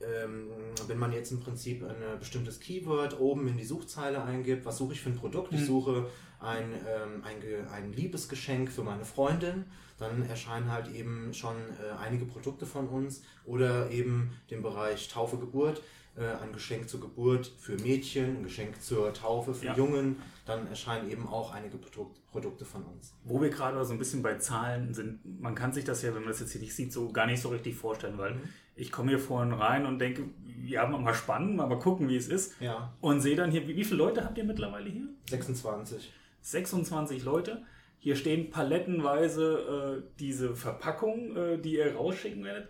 ähm, 0.02 0.50
wenn 0.88 0.98
man 0.98 1.14
jetzt 1.14 1.32
im 1.32 1.40
Prinzip 1.40 1.82
ein 1.84 2.02
äh, 2.02 2.18
bestimmtes 2.20 2.60
Keyword 2.60 3.20
oben 3.20 3.48
in 3.48 3.58
die 3.58 3.64
Suchzeile 3.64 4.22
eingibt, 4.24 4.66
was 4.66 4.78
suche 4.78 4.94
ich 4.94 5.02
für 5.02 5.10
ein 5.10 5.16
Produkt? 5.16 5.54
Ich 5.54 5.62
Mhm. 5.62 5.66
suche 5.66 6.10
ein, 6.40 6.74
ähm, 6.74 7.24
ein, 7.24 7.68
ein 7.70 7.94
Liebesgeschenk 7.94 8.70
für 8.70 8.84
meine 8.84 9.06
Freundin, 9.06 9.66
dann 10.04 10.26
erscheinen 10.30 10.72
halt 10.72 10.94
eben 10.94 11.34
schon 11.34 11.56
äh, 11.56 11.98
einige 12.04 12.26
Produkte 12.26 12.66
von 12.66 12.88
uns 12.88 13.22
oder 13.46 13.90
eben 13.92 14.32
den 14.50 14.62
Bereich 14.62 15.08
Taufe, 15.08 15.38
Geburt, 15.38 15.82
äh, 16.16 16.26
ein 16.44 16.52
Geschenk 16.54 16.90
zur 16.90 17.00
Geburt 17.02 17.48
für 17.60 17.76
Mädchen, 17.78 18.38
ein 18.38 18.44
Geschenk 18.44 18.82
zur 18.82 19.14
Taufe 19.14 19.54
für 19.54 19.68
Ja. 19.68 19.76
Jungen, 19.76 20.18
dann 20.46 20.68
erscheinen 20.68 21.10
eben 21.10 21.28
auch 21.28 21.54
einige 21.54 21.78
Produk 21.78 22.12
Produkte 22.32 22.66
von 22.66 22.84
uns. 22.84 23.14
Wo 23.24 23.40
wir 23.42 23.50
gerade 23.50 23.84
so 23.86 23.94
ein 23.94 24.00
bisschen 24.00 24.24
bei 24.24 24.36
Zahlen 24.40 24.94
sind, 24.96 25.20
man 25.40 25.54
kann 25.54 25.72
sich 25.72 25.86
das 25.86 26.02
ja, 26.02 26.10
wenn 26.16 26.22
man 26.24 26.32
das 26.32 26.40
jetzt 26.40 26.52
hier 26.52 26.62
nicht 26.62 26.76
sieht, 26.76 26.92
so 26.92 27.12
gar 27.12 27.28
nicht 27.28 27.40
so 27.42 27.50
richtig 27.50 27.76
vorstellen, 27.76 28.18
weil 28.18 28.36
ich 28.76 28.92
komme 28.92 29.10
hier 29.10 29.20
vorhin 29.20 29.54
rein 29.54 29.86
und 29.86 30.00
denke, 30.00 30.24
ja, 30.66 30.88
mal 30.88 31.14
spannend, 31.14 31.56
mal 31.58 31.68
gucken, 31.78 32.10
wie 32.10 32.16
es 32.16 32.28
ist. 32.28 32.60
Ja, 32.60 32.92
Und 33.02 33.22
sehe 33.22 33.36
dann 33.36 33.52
hier, 33.52 33.68
wie, 33.68 33.76
wie 33.76 33.84
viele 33.84 33.98
Leute 33.98 34.26
habt 34.26 34.36
ihr 34.40 34.44
mittlerweile 34.46 34.90
hier? 34.90 35.08
26. 35.30 36.12
26 36.42 37.24
Leute. 37.24 37.62
Hier 38.04 38.18
stehen 38.18 38.50
palettenweise 38.50 40.04
äh, 40.04 40.18
diese 40.20 40.58
Verpackungen, 40.58 41.38
äh, 41.38 41.58
die 41.58 41.76
ihr 41.76 41.96
rausschicken 41.96 42.44
werdet. 42.44 42.68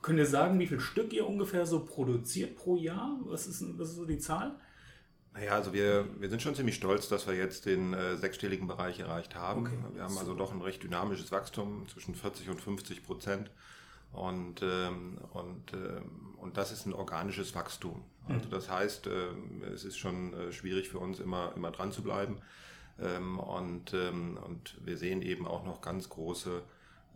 Könnt 0.00 0.18
ihr 0.18 0.24
sagen, 0.24 0.58
wie 0.58 0.66
viel 0.66 0.80
Stück 0.80 1.12
ihr 1.12 1.28
ungefähr 1.28 1.66
so 1.66 1.84
produziert 1.84 2.56
pro 2.56 2.76
Jahr? 2.76 3.20
Was 3.24 3.46
ist, 3.46 3.62
was 3.78 3.90
ist 3.90 3.96
so 3.96 4.06
die 4.06 4.16
Zahl? 4.16 4.58
Naja, 5.34 5.52
also 5.52 5.74
wir, 5.74 6.06
wir 6.18 6.30
sind 6.30 6.40
schon 6.40 6.54
ziemlich 6.54 6.76
stolz, 6.76 7.10
dass 7.10 7.26
wir 7.26 7.34
jetzt 7.34 7.66
den 7.66 7.92
äh, 7.92 8.16
sechsstelligen 8.16 8.66
Bereich 8.66 9.00
erreicht 9.00 9.34
haben. 9.34 9.66
Okay. 9.66 9.76
Wir 9.92 10.02
haben 10.02 10.16
also 10.16 10.32
doch 10.32 10.50
ein 10.50 10.62
recht 10.62 10.82
dynamisches 10.82 11.30
Wachstum 11.30 11.86
zwischen 11.88 12.14
40 12.14 12.48
und 12.48 12.58
50 12.58 13.04
Prozent. 13.04 13.50
Und, 14.12 14.62
ähm, 14.62 15.18
und, 15.34 15.74
ähm, 15.74 16.36
und 16.38 16.56
das 16.56 16.72
ist 16.72 16.86
ein 16.86 16.94
organisches 16.94 17.54
Wachstum. 17.54 18.02
Also 18.28 18.48
das 18.48 18.70
heißt, 18.70 19.08
ähm, 19.08 19.62
es 19.74 19.84
ist 19.84 19.98
schon 19.98 20.32
äh, 20.32 20.52
schwierig 20.52 20.88
für 20.88 21.00
uns 21.00 21.20
immer, 21.20 21.52
immer 21.54 21.70
dran 21.70 21.92
zu 21.92 22.02
bleiben. 22.02 22.38
Ähm, 23.00 23.38
und, 23.38 23.94
ähm, 23.94 24.38
und 24.44 24.76
wir 24.84 24.96
sehen 24.96 25.22
eben 25.22 25.46
auch 25.46 25.64
noch 25.64 25.80
ganz 25.80 26.08
große 26.08 26.62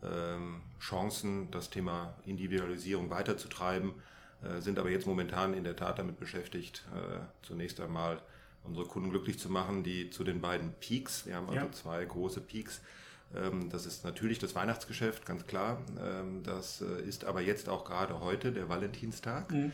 ähm, 0.02 0.62
Chancen, 0.80 1.50
das 1.50 1.70
Thema 1.70 2.14
Individualisierung 2.24 3.10
weiterzutreiben, 3.10 3.94
äh, 4.42 4.60
sind 4.60 4.78
aber 4.78 4.90
jetzt 4.90 5.06
momentan 5.06 5.54
in 5.54 5.64
der 5.64 5.76
Tat 5.76 5.98
damit 5.98 6.18
beschäftigt, 6.18 6.84
äh, 6.94 7.18
zunächst 7.42 7.80
einmal 7.80 8.20
unsere 8.64 8.86
Kunden 8.86 9.10
glücklich 9.10 9.38
zu 9.38 9.50
machen, 9.50 9.84
die 9.84 10.10
zu 10.10 10.24
den 10.24 10.40
beiden 10.40 10.72
Peaks, 10.80 11.24
wir 11.26 11.36
haben 11.36 11.48
also 11.48 11.66
Ja. 11.66 11.72
zwei 11.72 12.04
große 12.04 12.40
Peaks, 12.40 12.80
das 13.70 13.86
ist 13.86 14.04
natürlich 14.04 14.38
das 14.38 14.54
Weihnachtsgeschäft, 14.54 15.26
ganz 15.26 15.46
klar. 15.46 15.82
Das 16.44 16.80
äh, 16.80 17.02
ist 17.02 17.24
aber 17.24 17.40
jetzt 17.40 17.68
auch 17.68 17.84
gerade 17.84 18.20
heute 18.20 18.52
der 18.52 18.68
Valentinstag. 18.68 19.52
Ähm, 19.52 19.72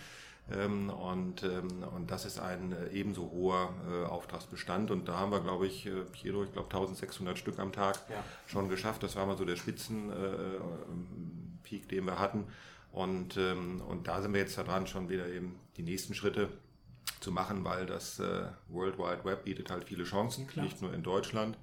Und, 0.48 1.42
ähm, 1.44 1.82
und 1.94 2.10
das 2.10 2.24
ist 2.26 2.38
ein 2.38 2.72
äh, 2.72 2.88
ebenso 2.90 3.30
hoher 3.30 3.72
äh, 3.90 4.04
Auftragsbestand. 4.06 4.90
Und 4.90 5.08
da 5.08 5.18
haben 5.18 5.30
wir, 5.32 5.40
glaube 5.40 5.66
ich, 5.66 5.86
äh, 5.86 6.02
Piero, 6.12 6.44
ich 6.44 6.52
glaube 6.52 6.66
1600 6.68 7.38
Stück 7.38 7.58
am 7.58 7.72
Tag 7.72 7.98
Ja. 8.10 8.22
schon 8.46 8.68
geschafft. 8.68 9.02
Das 9.02 9.16
war 9.16 9.24
mal 9.26 9.36
so 9.38 9.44
der 9.44 9.56
Spitzenpeak, 9.56 11.88
den 11.88 12.04
wir 12.04 12.18
hatten. 12.18 12.46
Und, 12.90 13.36
ähm, 13.38 13.80
und 13.88 14.08
da 14.08 14.20
sind 14.20 14.34
wir 14.34 14.40
jetzt 14.40 14.58
daran, 14.58 14.86
schon 14.86 15.08
wieder 15.08 15.26
eben 15.28 15.58
die 15.76 15.82
nächsten 15.82 16.14
Schritte 16.14 16.50
zu 17.20 17.32
machen, 17.32 17.64
weil 17.64 17.86
das 17.86 18.20
World 18.68 18.98
Wide 18.98 19.24
Web 19.24 19.44
bietet 19.44 19.70
halt 19.70 19.84
viele 19.84 20.04
Chancen, 20.04 20.46
Klar. 20.48 20.64
nicht 20.66 20.82
nur 20.82 20.92
in 20.92 21.02
Deutschland. 21.02 21.56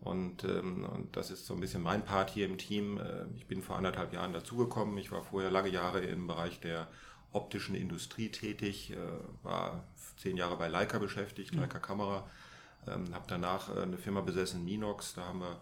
Und, 0.00 0.44
ähm, 0.44 0.84
und 0.84 1.16
das 1.16 1.30
ist 1.30 1.46
so 1.46 1.54
ein 1.54 1.60
bisschen 1.60 1.82
mein 1.82 2.04
Part 2.04 2.30
hier 2.30 2.46
im 2.46 2.56
Team. 2.58 3.00
Ich 3.36 3.46
bin 3.46 3.60
vor 3.62 3.76
anderthalb 3.76 4.12
Jahren 4.14 4.32
dazugekommen. 4.32 4.96
Ich 4.98 5.12
war 5.12 5.22
vorher 5.22 5.50
lange 5.50 5.68
Jahre 5.68 6.00
im 6.00 6.26
Bereich 6.26 6.60
der 6.60 6.88
optischen 7.34 7.74
Industrie 7.74 8.30
tätig, 8.30 8.92
äh, 8.92 8.96
war 9.42 9.84
zehn 10.16 10.36
Jahre 10.36 10.56
bei 10.56 10.68
Leica 10.68 10.98
beschäftigt, 10.98 11.54
Leica 11.54 11.78
Kamera. 11.78 12.28
Ähm, 12.86 13.14
habe 13.14 13.24
danach 13.28 13.74
äh, 13.74 13.82
eine 13.82 13.98
Firma 13.98 14.20
besessen, 14.20 14.64
Minox. 14.64 15.14
Da 15.14 15.24
haben 15.24 15.40
wir 15.40 15.60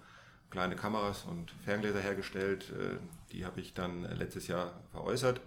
kleine 0.51 0.77
Kameras 0.77 1.25
und 1.25 1.51
Ferngläser 1.65 2.01
hergestellt. 2.01 2.71
Äh, 2.71 2.97
die 3.33 3.45
habe 3.45 3.61
ich 3.61 3.75
dann 3.75 4.05
äh, 4.05 4.15
letztes 4.15 4.47
Jahr 4.49 4.73
veräußert 4.93 5.41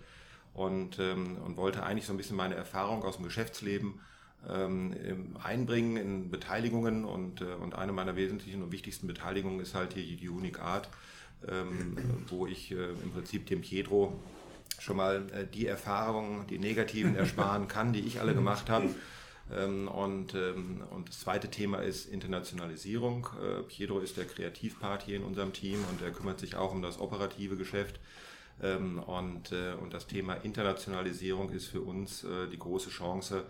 und, 0.54 1.00
ähm, 1.00 1.38
und 1.46 1.58
wollte 1.58 1.84
eigentlich 1.84 2.06
so 2.06 2.14
ein 2.14 2.18
bisschen 2.18 2.38
meine 2.38 2.56
Erfahrung 2.56 3.04
aus 3.04 3.18
dem 3.18 3.26
Geschäftsleben 3.26 4.00
ähm, 4.50 5.36
einbringen 5.44 5.98
in 5.98 6.32
Beteiligungen 6.32 7.06
und, 7.06 7.42
äh, 7.42 7.46
und 7.46 7.76
eine 7.76 7.92
meiner 7.92 8.16
wesentlichen 8.16 8.64
und 8.64 8.72
wichtigsten 8.72 9.08
Beteiligungen 9.08 9.60
ist 9.60 9.76
halt 9.76 9.94
hier 9.94 10.18
die 10.18 10.30
Unique 10.30 10.60
Art, 10.60 10.90
ähm, 11.48 11.98
wo 12.28 12.48
ich 12.48 12.72
äh, 12.72 12.92
im 13.04 13.12
Prinzip 13.12 13.46
dem 13.48 13.62
Pietro 13.62 14.20
schon 14.82 14.98
mal 14.98 15.24
äh, 15.32 15.46
die 15.46 15.68
Erfahrungen, 15.68 16.48
die 16.48 16.60
negativen 16.60 17.16
ersparen 17.18 17.68
kann, 17.68 17.94
die 17.94 18.02
ich 18.02 18.20
alle 18.20 18.34
gemacht 18.34 18.70
habe. 18.70 18.90
Ähm, 19.56 19.88
und, 19.88 20.34
ähm, 20.34 20.82
und 20.90 21.10
das 21.10 21.20
zweite 21.20 21.50
Thema 21.50 21.78
ist 21.78 22.08
Internationalisierung. 22.08 23.28
Äh, 23.40 23.62
Pietro 23.62 24.00
ist 24.00 24.18
der 24.18 24.26
Kreativpart 24.26 25.04
hier 25.04 25.18
in 25.18 25.24
unserem 25.24 25.54
Team 25.54 25.86
und 25.92 26.02
er 26.02 26.10
kümmert 26.12 26.40
sich 26.40 26.56
auch 26.56 26.72
um 26.72 26.82
das 26.82 27.00
operative 27.00 27.56
Geschäft. 27.56 28.00
Ähm, 28.64 29.00
und, 29.00 29.52
äh, 29.52 29.74
und 29.74 29.94
das 29.94 30.08
Thema 30.08 30.34
Internationalisierung 30.34 31.52
ist 31.52 31.68
für 31.68 31.82
uns 31.82 32.24
äh, 32.24 32.48
die 32.52 32.58
große 32.58 32.90
Chance, 32.90 33.44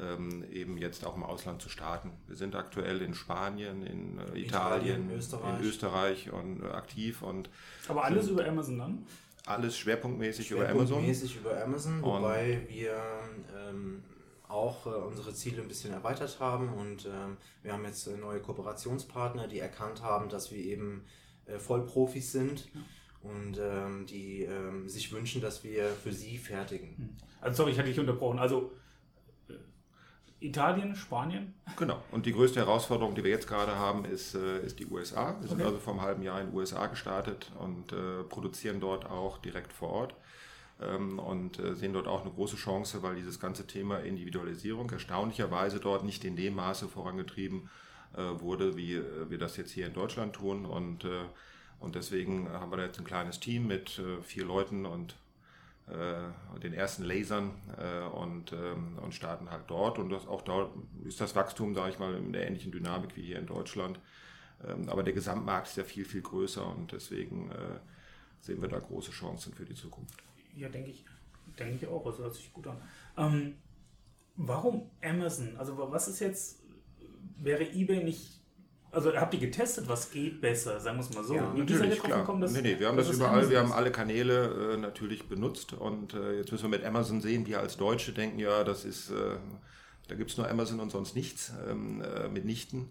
ähm, 0.00 0.44
eben 0.52 0.78
jetzt 0.78 1.04
auch 1.06 1.16
im 1.16 1.22
Ausland 1.22 1.62
zu 1.62 1.68
starten. 1.68 2.10
Wir 2.26 2.36
sind 2.36 2.54
aktuell 2.54 3.00
in 3.02 3.14
Spanien, 3.14 3.86
in 3.86 4.18
äh, 4.18 4.38
Italien, 4.38 5.08
Italien, 5.08 5.10
Österreich. 5.12 5.60
in 5.60 5.66
Österreich 5.66 6.32
und 6.32 6.62
äh, 6.62 6.66
aktiv 6.66 7.22
und 7.22 7.48
Aber 7.88 8.04
alles 8.04 8.28
über 8.28 8.46
Amazon 8.46 8.78
dann? 8.78 9.06
Alles 9.48 9.76
schwerpunktmäßig 9.78 10.50
über 10.50 10.62
Amazon. 10.68 10.86
Schwerpunktmäßig 10.86 11.36
über 11.36 11.62
Amazon, 11.62 11.94
Und- 12.02 12.02
wobei 12.22 12.60
wir 12.68 13.00
ähm, 13.56 14.02
auch 14.48 14.86
äh, 14.86 14.90
unsere 14.90 15.34
Ziele 15.34 15.60
ein 15.62 15.68
bisschen 15.68 15.92
erweitert 15.92 16.38
haben 16.40 16.72
und 16.72 17.04
ähm, 17.06 17.36
wir 17.62 17.72
haben 17.72 17.84
jetzt 17.84 18.06
äh, 18.06 18.16
neue 18.16 18.40
Kooperationspartner, 18.40 19.46
die 19.48 19.58
erkannt 19.58 20.02
haben, 20.02 20.28
dass 20.28 20.50
wir 20.50 20.58
eben 20.58 21.04
äh, 21.46 21.58
Vollprofis 21.58 22.32
sind 22.32 22.68
und 23.22 23.58
ähm, 23.60 24.06
die 24.06 24.44
ähm, 24.44 24.88
sich 24.88 25.12
wünschen, 25.12 25.40
dass 25.42 25.64
wir 25.64 25.88
für 25.88 26.12
sie 26.12 26.38
fertigen. 26.38 27.16
Also 27.40 27.56
sorry, 27.58 27.72
ich 27.72 27.78
hatte 27.78 27.88
dich 27.88 28.00
unterbrochen. 28.00 28.38
Also 28.38 28.72
Italien, 30.40 30.94
Spanien. 30.94 31.54
Genau. 31.76 32.00
Und 32.12 32.26
die 32.26 32.32
größte 32.32 32.60
Herausforderung, 32.60 33.14
die 33.14 33.24
wir 33.24 33.30
jetzt 33.30 33.48
gerade 33.48 33.76
haben, 33.76 34.04
ist, 34.04 34.34
äh, 34.34 34.64
ist 34.64 34.78
die 34.78 34.86
USA. 34.86 35.36
Wir 35.40 35.48
sind 35.48 35.58
Okay. 35.58 35.66
also 35.66 35.78
vor 35.78 35.94
einem 35.94 36.02
halben 36.02 36.22
Jahr 36.22 36.40
in 36.40 36.48
den 36.48 36.56
USA 36.56 36.86
gestartet 36.86 37.50
und 37.58 37.92
äh, 37.92 38.22
produzieren 38.28 38.80
dort 38.80 39.06
auch 39.06 39.38
direkt 39.38 39.72
vor 39.72 39.88
Ort. 39.90 40.14
Ähm, 40.80 41.18
und 41.18 41.58
äh, 41.58 41.74
sehen 41.74 41.92
dort 41.92 42.06
auch 42.06 42.22
eine 42.22 42.30
große 42.30 42.56
Chance, 42.56 43.02
weil 43.02 43.16
dieses 43.16 43.40
ganze 43.40 43.66
Thema 43.66 43.98
Individualisierung 43.98 44.88
erstaunlicherweise 44.90 45.80
dort 45.80 46.04
nicht 46.04 46.24
in 46.24 46.36
dem 46.36 46.54
Maße 46.54 46.86
vorangetrieben 46.86 47.68
äh, 48.16 48.40
wurde, 48.40 48.76
wie 48.76 48.94
äh, 48.94 49.28
wir 49.28 49.38
das 49.38 49.56
jetzt 49.56 49.72
hier 49.72 49.86
in 49.86 49.92
Deutschland 49.92 50.34
tun. 50.34 50.66
Und, 50.66 51.04
äh, 51.04 51.24
und 51.80 51.96
deswegen 51.96 52.48
haben 52.48 52.70
wir 52.70 52.76
da 52.76 52.84
jetzt 52.84 52.98
ein 52.98 53.04
kleines 53.04 53.40
Team 53.40 53.66
mit 53.66 54.00
vier 54.22 54.44
Leuten 54.44 54.84
und 54.86 55.14
den 56.62 56.74
ersten 56.74 57.04
Lasern 57.04 57.52
äh, 57.78 58.06
und, 58.08 58.52
ähm, 58.52 58.98
und 59.00 59.14
starten 59.14 59.50
halt 59.50 59.64
dort. 59.68 59.98
Und 59.98 60.10
das, 60.10 60.26
auch 60.26 60.42
dort 60.42 60.74
ist 61.04 61.20
das 61.20 61.34
Wachstum, 61.34 61.74
sage 61.74 61.90
ich 61.90 61.98
mal, 61.98 62.14
in 62.14 62.32
der 62.32 62.46
ähnlichen 62.46 62.72
Dynamik 62.72 63.16
wie 63.16 63.22
hier 63.22 63.38
in 63.38 63.46
Deutschland. 63.46 63.98
Ähm, 64.66 64.88
aber 64.88 65.02
der 65.02 65.14
Gesamtmarkt 65.14 65.68
ist 65.68 65.76
ja 65.76 65.84
viel, 65.84 66.04
viel 66.04 66.22
größer 66.22 66.66
und 66.66 66.92
deswegen 66.92 67.50
äh, 67.50 67.78
sehen 68.40 68.60
wir 68.60 68.68
da 68.68 68.78
große 68.78 69.12
Chancen 69.12 69.54
für 69.54 69.64
die 69.64 69.74
Zukunft. 69.74 70.22
Ja, 70.56 70.68
denke 70.68 70.90
ich, 70.90 71.04
denke 71.58 71.76
ich 71.76 71.86
auch. 71.86 72.04
Also 72.04 72.24
hört 72.24 72.34
sich 72.34 72.52
gut 72.52 72.66
an. 72.66 72.80
Ähm, 73.16 73.54
warum 74.36 74.90
Amazon? 75.02 75.56
Also 75.56 75.78
was 75.78 76.08
ist 76.08 76.20
jetzt, 76.20 76.62
wäre 77.36 77.62
eBay 77.62 78.02
nicht, 78.02 78.37
also 78.90 79.14
habt 79.14 79.34
ihr 79.34 79.40
getestet, 79.40 79.88
was 79.88 80.10
geht 80.10 80.40
besser, 80.40 80.80
sagen 80.80 80.98
wir 80.98 81.04
es 81.04 81.14
mal 81.14 81.24
so. 81.24 81.34
Ja, 81.34 81.52
Natürlich, 81.54 82.00
klar. 82.00 82.20
gekommen, 82.20 82.40
dass- 82.40 82.52
nee, 82.52 82.62
nee, 82.62 82.78
wir 82.78 82.88
haben 82.88 82.96
das 82.96 83.10
überall, 83.10 83.32
Amazon 83.34 83.50
wir 83.50 83.58
haben 83.60 83.72
alle 83.72 83.90
Kanäle 83.92 84.72
äh, 84.74 84.76
natürlich 84.76 85.28
benutzt 85.28 85.72
und 85.72 86.14
äh, 86.14 86.38
jetzt 86.38 86.50
müssen 86.52 86.64
wir 86.64 86.78
mit 86.78 86.84
Amazon 86.84 87.20
sehen, 87.20 87.46
wir 87.46 87.60
als 87.60 87.76
Deutsche 87.76 88.12
denken, 88.12 88.38
ja, 88.38 88.64
das 88.64 88.84
ist, 88.84 89.10
äh, 89.10 89.36
Da 90.08 90.14
gibt 90.14 90.30
es 90.30 90.38
nur 90.38 90.48
Amazon 90.48 90.80
und 90.80 90.90
sonst 90.90 91.14
nichts, 91.14 91.52
ähm, 91.68 92.00
äh, 92.02 92.28
mitnichten. 92.28 92.88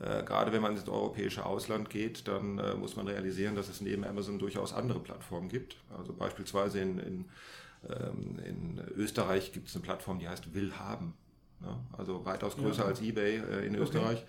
Äh, 0.00 0.22
gerade 0.22 0.52
wenn 0.52 0.62
man 0.62 0.76
ins 0.76 0.88
europäische 0.88 1.44
Ausland 1.44 1.90
geht, 1.90 2.28
dann 2.28 2.58
äh, 2.58 2.74
muss 2.74 2.94
man 2.96 3.08
realisieren, 3.08 3.56
dass 3.56 3.68
es 3.68 3.80
neben 3.80 4.04
Amazon 4.04 4.38
durchaus 4.38 4.72
andere 4.72 5.00
Plattformen 5.00 5.48
gibt. 5.48 5.76
Also 5.98 6.12
beispielsweise 6.12 6.78
in, 6.80 6.98
in, 6.98 7.24
ähm, 7.88 8.38
in 8.44 8.80
Österreich 8.96 9.52
gibt 9.52 9.68
es 9.68 9.74
eine 9.74 9.82
Plattform, 9.82 10.20
die 10.20 10.28
heißt 10.28 10.54
Willhaben. 10.54 11.14
Ja, 11.64 11.78
also 11.96 12.24
weitaus 12.24 12.56
größer 12.56 12.82
ja. 12.82 12.88
als 12.88 13.00
eBay 13.00 13.36
äh, 13.36 13.66
in 13.66 13.74
okay. 13.74 13.82
Österreich. 13.82 14.24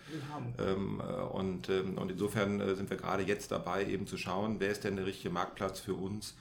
Ähm, 0.59 1.01
äh, 1.01 1.21
und, 1.21 1.69
ähm, 1.69 1.97
und 1.97 2.11
insofern 2.11 2.59
äh, 2.59 2.75
sind 2.75 2.89
wir 2.89 2.97
gerade 2.97 3.23
jetzt 3.23 3.51
dabei, 3.51 3.85
eben 3.85 4.05
zu 4.05 4.17
schauen, 4.17 4.59
wer 4.59 4.69
ist 4.69 4.83
denn 4.83 4.95
der 4.95 5.05
richtige 5.05 5.31
Marktplatz 5.31 5.79
für 5.79 5.95
uns 5.95 6.35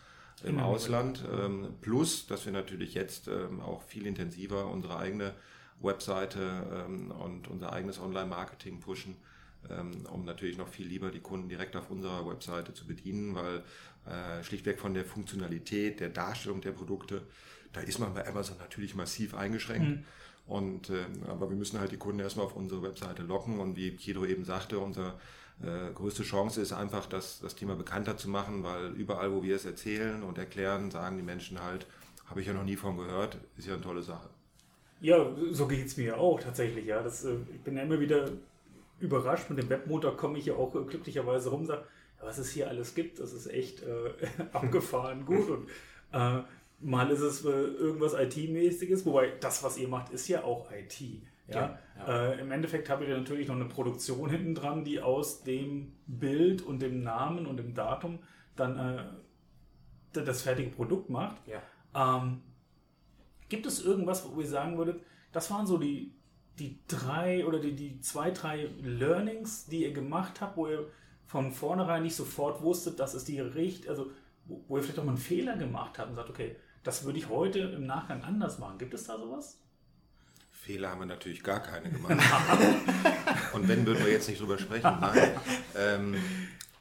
im 0.44 0.56
genau. 0.56 0.66
Ausland. 0.66 1.24
Ähm, 1.32 1.68
plus, 1.80 2.26
dass 2.26 2.44
wir 2.44 2.52
natürlich 2.52 2.94
jetzt 2.94 3.28
ähm, 3.28 3.60
auch 3.60 3.82
viel 3.82 4.06
intensiver 4.06 4.66
unsere 4.66 4.98
eigene 4.98 5.32
Webseite 5.80 6.86
ähm, 6.86 7.10
und 7.10 7.48
unser 7.48 7.72
eigenes 7.72 7.98
Online-Marketing 7.98 8.80
pushen, 8.80 9.16
ähm, 9.70 10.06
um 10.10 10.24
natürlich 10.24 10.58
noch 10.58 10.68
viel 10.68 10.86
lieber 10.86 11.10
die 11.10 11.20
Kunden 11.20 11.48
direkt 11.48 11.76
auf 11.76 11.90
unserer 11.90 12.28
Webseite 12.28 12.74
zu 12.74 12.86
bedienen, 12.86 13.34
weil 13.34 13.62
äh, 14.06 14.42
schlichtweg 14.42 14.78
von 14.78 14.94
der 14.94 15.04
Funktionalität, 15.04 16.00
der 16.00 16.08
Darstellung 16.08 16.60
der 16.60 16.72
Produkte, 16.72 17.22
da 17.72 17.80
ist 17.80 17.98
man 17.98 18.14
bei 18.14 18.26
Amazon 18.26 18.58
natürlich 18.58 18.94
massiv 18.94 19.34
eingeschränkt. 19.34 19.88
Mhm. 19.88 20.04
Und, 20.46 20.90
äh, 20.90 21.04
aber 21.28 21.48
wir 21.48 21.56
müssen 21.56 21.78
halt 21.78 21.92
die 21.92 21.96
Kunden 21.96 22.20
erstmal 22.20 22.46
auf 22.46 22.56
unsere 22.56 22.82
Webseite 22.82 23.22
locken 23.22 23.60
und 23.60 23.76
wie 23.76 23.92
Kido 23.92 24.24
eben 24.24 24.44
sagte, 24.44 24.78
unsere 24.78 25.14
äh, 25.62 25.92
größte 25.94 26.24
Chance 26.24 26.60
ist 26.60 26.72
einfach, 26.72 27.06
das, 27.06 27.40
das 27.40 27.54
Thema 27.54 27.76
bekannter 27.76 28.16
zu 28.16 28.28
machen, 28.28 28.64
weil 28.64 28.86
überall, 28.92 29.32
wo 29.32 29.42
wir 29.42 29.56
es 29.56 29.64
erzählen 29.64 30.22
und 30.22 30.38
erklären, 30.38 30.90
sagen 30.90 31.16
die 31.16 31.22
Menschen 31.22 31.62
halt, 31.62 31.86
habe 32.26 32.40
ich 32.40 32.46
ja 32.46 32.52
noch 32.52 32.64
nie 32.64 32.76
von 32.76 32.96
gehört, 32.96 33.38
ist 33.56 33.66
ja 33.66 33.74
eine 33.74 33.82
tolle 33.82 34.02
Sache. 34.02 34.28
Ja, 35.00 35.26
so 35.50 35.66
geht 35.66 35.86
es 35.86 35.96
mir 35.96 36.16
auch 36.18 36.40
tatsächlich. 36.40 36.86
Ja. 36.86 37.02
Das, 37.02 37.24
äh, 37.24 37.36
ich 37.52 37.60
bin 37.60 37.76
ja 37.76 37.82
immer 37.82 38.00
wieder 38.00 38.28
überrascht. 39.00 39.50
Mit 39.50 39.58
dem 39.58 39.68
Webmotor 39.68 40.16
komme 40.16 40.38
ich 40.38 40.46
ja 40.46 40.54
auch 40.54 40.74
äh, 40.74 40.84
glücklicherweise 40.84 41.50
rum 41.50 41.62
und 41.62 41.66
sage, 41.66 41.84
was 42.20 42.38
es 42.38 42.50
hier 42.50 42.68
alles 42.68 42.94
gibt, 42.94 43.18
das 43.18 43.32
ist 43.32 43.48
echt 43.48 43.82
äh, 43.82 44.12
abgefahren 44.52 45.26
gut. 45.26 45.50
Und 45.50 45.68
äh, 46.12 46.42
mal 46.82 47.10
ist 47.10 47.20
es 47.20 47.44
äh, 47.44 47.48
irgendwas 47.48 48.14
IT-mäßiges, 48.14 49.06
wobei 49.06 49.32
das, 49.40 49.62
was 49.62 49.78
ihr 49.78 49.88
macht, 49.88 50.12
ist 50.12 50.28
ja 50.28 50.44
auch 50.44 50.70
IT. 50.70 51.00
Ja? 51.48 51.78
ja, 51.96 52.32
Äh, 52.32 52.40
Im 52.40 52.50
Endeffekt 52.52 52.88
habt 52.90 53.02
ihr 53.02 53.16
natürlich 53.16 53.48
noch 53.48 53.56
eine 53.56 53.66
Produktion 53.66 54.30
hinten 54.30 54.54
dran, 54.54 54.84
die 54.84 55.00
aus 55.00 55.42
dem 55.42 55.92
Bild 56.06 56.62
und 56.62 56.80
dem 56.80 57.02
Namen 57.02 57.46
und 57.46 57.56
dem 57.56 57.74
Datum 57.74 58.18
dann 58.56 58.78
äh, 58.78 59.04
das 60.12 60.42
fertige 60.42 60.70
Produkt 60.70 61.10
macht. 61.10 61.36
Ja. 61.46 61.62
Ähm, 61.94 62.42
Gibt 63.48 63.66
es 63.66 63.84
irgendwas, 63.84 64.26
wo 64.30 64.40
ihr 64.40 64.46
sagen 64.46 64.78
würdet, 64.78 65.02
das 65.32 65.50
waren 65.50 65.66
so 65.66 65.78
die, 65.78 66.14
die 66.58 66.78
drei 66.88 67.46
oder 67.46 67.58
die, 67.58 67.74
die 67.74 68.00
zwei, 68.00 68.30
drei 68.30 68.68
Learnings, 68.80 69.66
die 69.66 69.82
ihr 69.82 69.92
gemacht 69.92 70.40
habt, 70.40 70.56
wo 70.56 70.68
ihr 70.68 70.86
von 71.26 71.52
vornherein 71.52 72.02
nicht 72.02 72.16
sofort 72.16 72.62
wusstet, 72.62 72.98
das 73.00 73.14
ist 73.14 73.28
die 73.28 73.40
Richt, 73.40 73.88
also 73.88 74.10
wo 74.46 74.76
ihr 74.76 74.82
vielleicht 74.82 74.98
auch 74.98 75.04
mal 75.04 75.12
einen 75.12 75.18
Fehler 75.18 75.56
gemacht 75.56 75.98
habt 75.98 76.10
und 76.10 76.16
sagt, 76.16 76.28
okay, 76.28 76.56
das 76.82 77.04
würde 77.04 77.18
ich 77.18 77.28
heute 77.28 77.60
im 77.60 77.86
Nachgang 77.86 78.22
anders 78.22 78.58
machen. 78.58 78.78
Gibt 78.78 78.94
es 78.94 79.04
da 79.04 79.18
sowas? 79.18 79.58
Fehler 80.50 80.90
haben 80.90 81.00
wir 81.00 81.06
natürlich 81.06 81.42
gar 81.42 81.60
keine 81.60 81.90
gemacht. 81.90 82.12
und 83.52 83.66
wenn, 83.68 83.84
würden 83.84 84.04
wir 84.04 84.12
jetzt 84.12 84.28
nicht 84.28 84.40
drüber 84.40 84.58
sprechen. 84.58 84.96
Nein. 85.00 85.32
Ähm, 85.76 86.14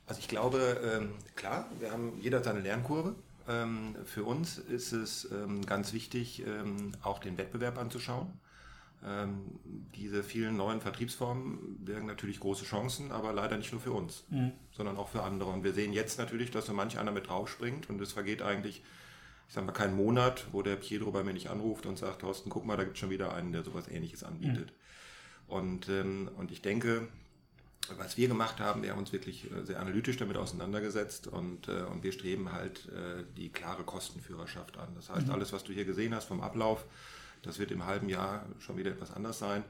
also 0.06 0.20
ich 0.20 0.28
glaube, 0.28 0.80
ähm, 0.84 1.14
klar, 1.36 1.70
wir 1.80 1.92
haben 1.92 2.20
jeder 2.20 2.44
seine 2.44 2.60
Lernkurve. 2.60 3.16
Ähm, 3.48 3.96
für 4.06 4.24
uns 4.24 4.60
ist 4.60 4.92
es 4.92 5.32
ähm, 5.32 5.66
ganz 5.66 5.94
wichtig, 5.94 6.46
ähm, 6.46 6.92
auch 7.02 7.20
den 7.20 7.38
Wettbewerb 7.38 7.78
anzuschauen. 7.78 8.34
diese 9.96 10.22
vielen 10.22 10.58
neuen 10.58 10.80
Vertriebsformen 10.80 11.84
birgen 11.84 12.06
natürlich 12.06 12.40
große 12.40 12.66
Chancen, 12.66 13.12
aber 13.12 13.34
leider 13.34 13.58
nicht 13.58 13.72
nur 13.72 13.82
für 13.82 13.94
uns, 13.94 14.26
mhm. 14.30 14.52
sondern 14.72 14.96
auch 14.96 15.10
für 15.10 15.24
andere. 15.24 15.50
Und 15.50 15.64
wir 15.64 15.74
sehen 15.74 15.92
jetzt 15.92 16.20
natürlich, 16.20 16.52
dass 16.52 16.68
so 16.68 16.74
manch 16.74 17.00
einer 17.00 17.12
mit 17.12 17.28
draufspringt 17.28 17.90
und 17.90 18.00
es 18.00 18.14
vergeht 18.14 18.44
eigentlich, 18.44 18.84
ich 19.52 19.56
sage 19.56 19.68
mal, 19.68 19.74
keinen 19.74 19.98
Monat, 19.98 20.46
wo 20.54 20.62
der 20.62 20.78
Pietro 20.78 21.12
bei 21.12 21.26
mir 21.26 21.34
nicht 21.34 21.50
anruft 21.50 21.86
und 21.86 21.98
sagt, 21.98 22.22
Thorsten, 22.22 22.50
guck 22.50 22.66
mal, 22.66 22.78
da 22.78 22.86
gibt 22.86 22.96
es 22.96 23.02
schon 23.02 23.10
wieder 23.10 23.34
einen, 23.34 23.52
der 23.52 23.66
sowas 23.66 23.90
ähnliches 23.90 24.24
anbietet. 24.24 24.72
Mhm. 25.48 25.54
Und, 25.54 25.90
und 25.90 26.52
ich 26.52 26.62
denke, 26.62 27.10
was 27.98 28.16
wir 28.16 28.30
gemacht 28.30 28.62
haben, 28.62 28.82
wir 28.82 28.92
haben 28.92 29.00
uns 29.00 29.12
wirklich 29.12 29.52
äh, 29.52 29.66
sehr 29.66 29.82
analytisch 29.82 30.16
damit 30.16 30.38
auseinandergesetzt 30.38 31.28
und, 31.28 31.68
äh, 31.68 31.82
und 31.82 32.02
wir 32.02 32.14
streben 32.14 32.54
halt 32.54 32.88
äh, 32.94 33.26
die 33.36 33.50
klare 33.50 33.84
Kostenführerschaft 33.84 34.78
an. 34.78 34.88
Das 34.96 35.10
heißt, 35.10 35.28
mhm. 35.28 35.34
alles, 35.34 35.52
was 35.52 35.66
du 35.66 35.74
hier 35.74 35.84
gesehen 35.84 36.16
hast 36.16 36.30
vom 36.30 36.40
Ablauf, 36.40 36.86
das 37.42 37.60
wird 37.60 37.72
im 37.72 37.86
halben 37.86 38.08
Jahr 38.08 38.46
schon 38.60 38.78
wieder 38.78 38.92
etwas 38.92 39.12
anders 39.12 39.38
sein, 39.38 39.66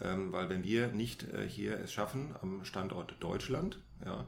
ähm, 0.00 0.30
weil 0.30 0.48
wenn 0.48 0.62
wir 0.62 0.92
nicht 0.92 1.26
hier 1.48 1.80
es 1.80 1.92
schaffen, 1.92 2.36
am 2.40 2.64
Standort 2.64 3.16
Deutschland, 3.18 3.80
ja, 4.04 4.26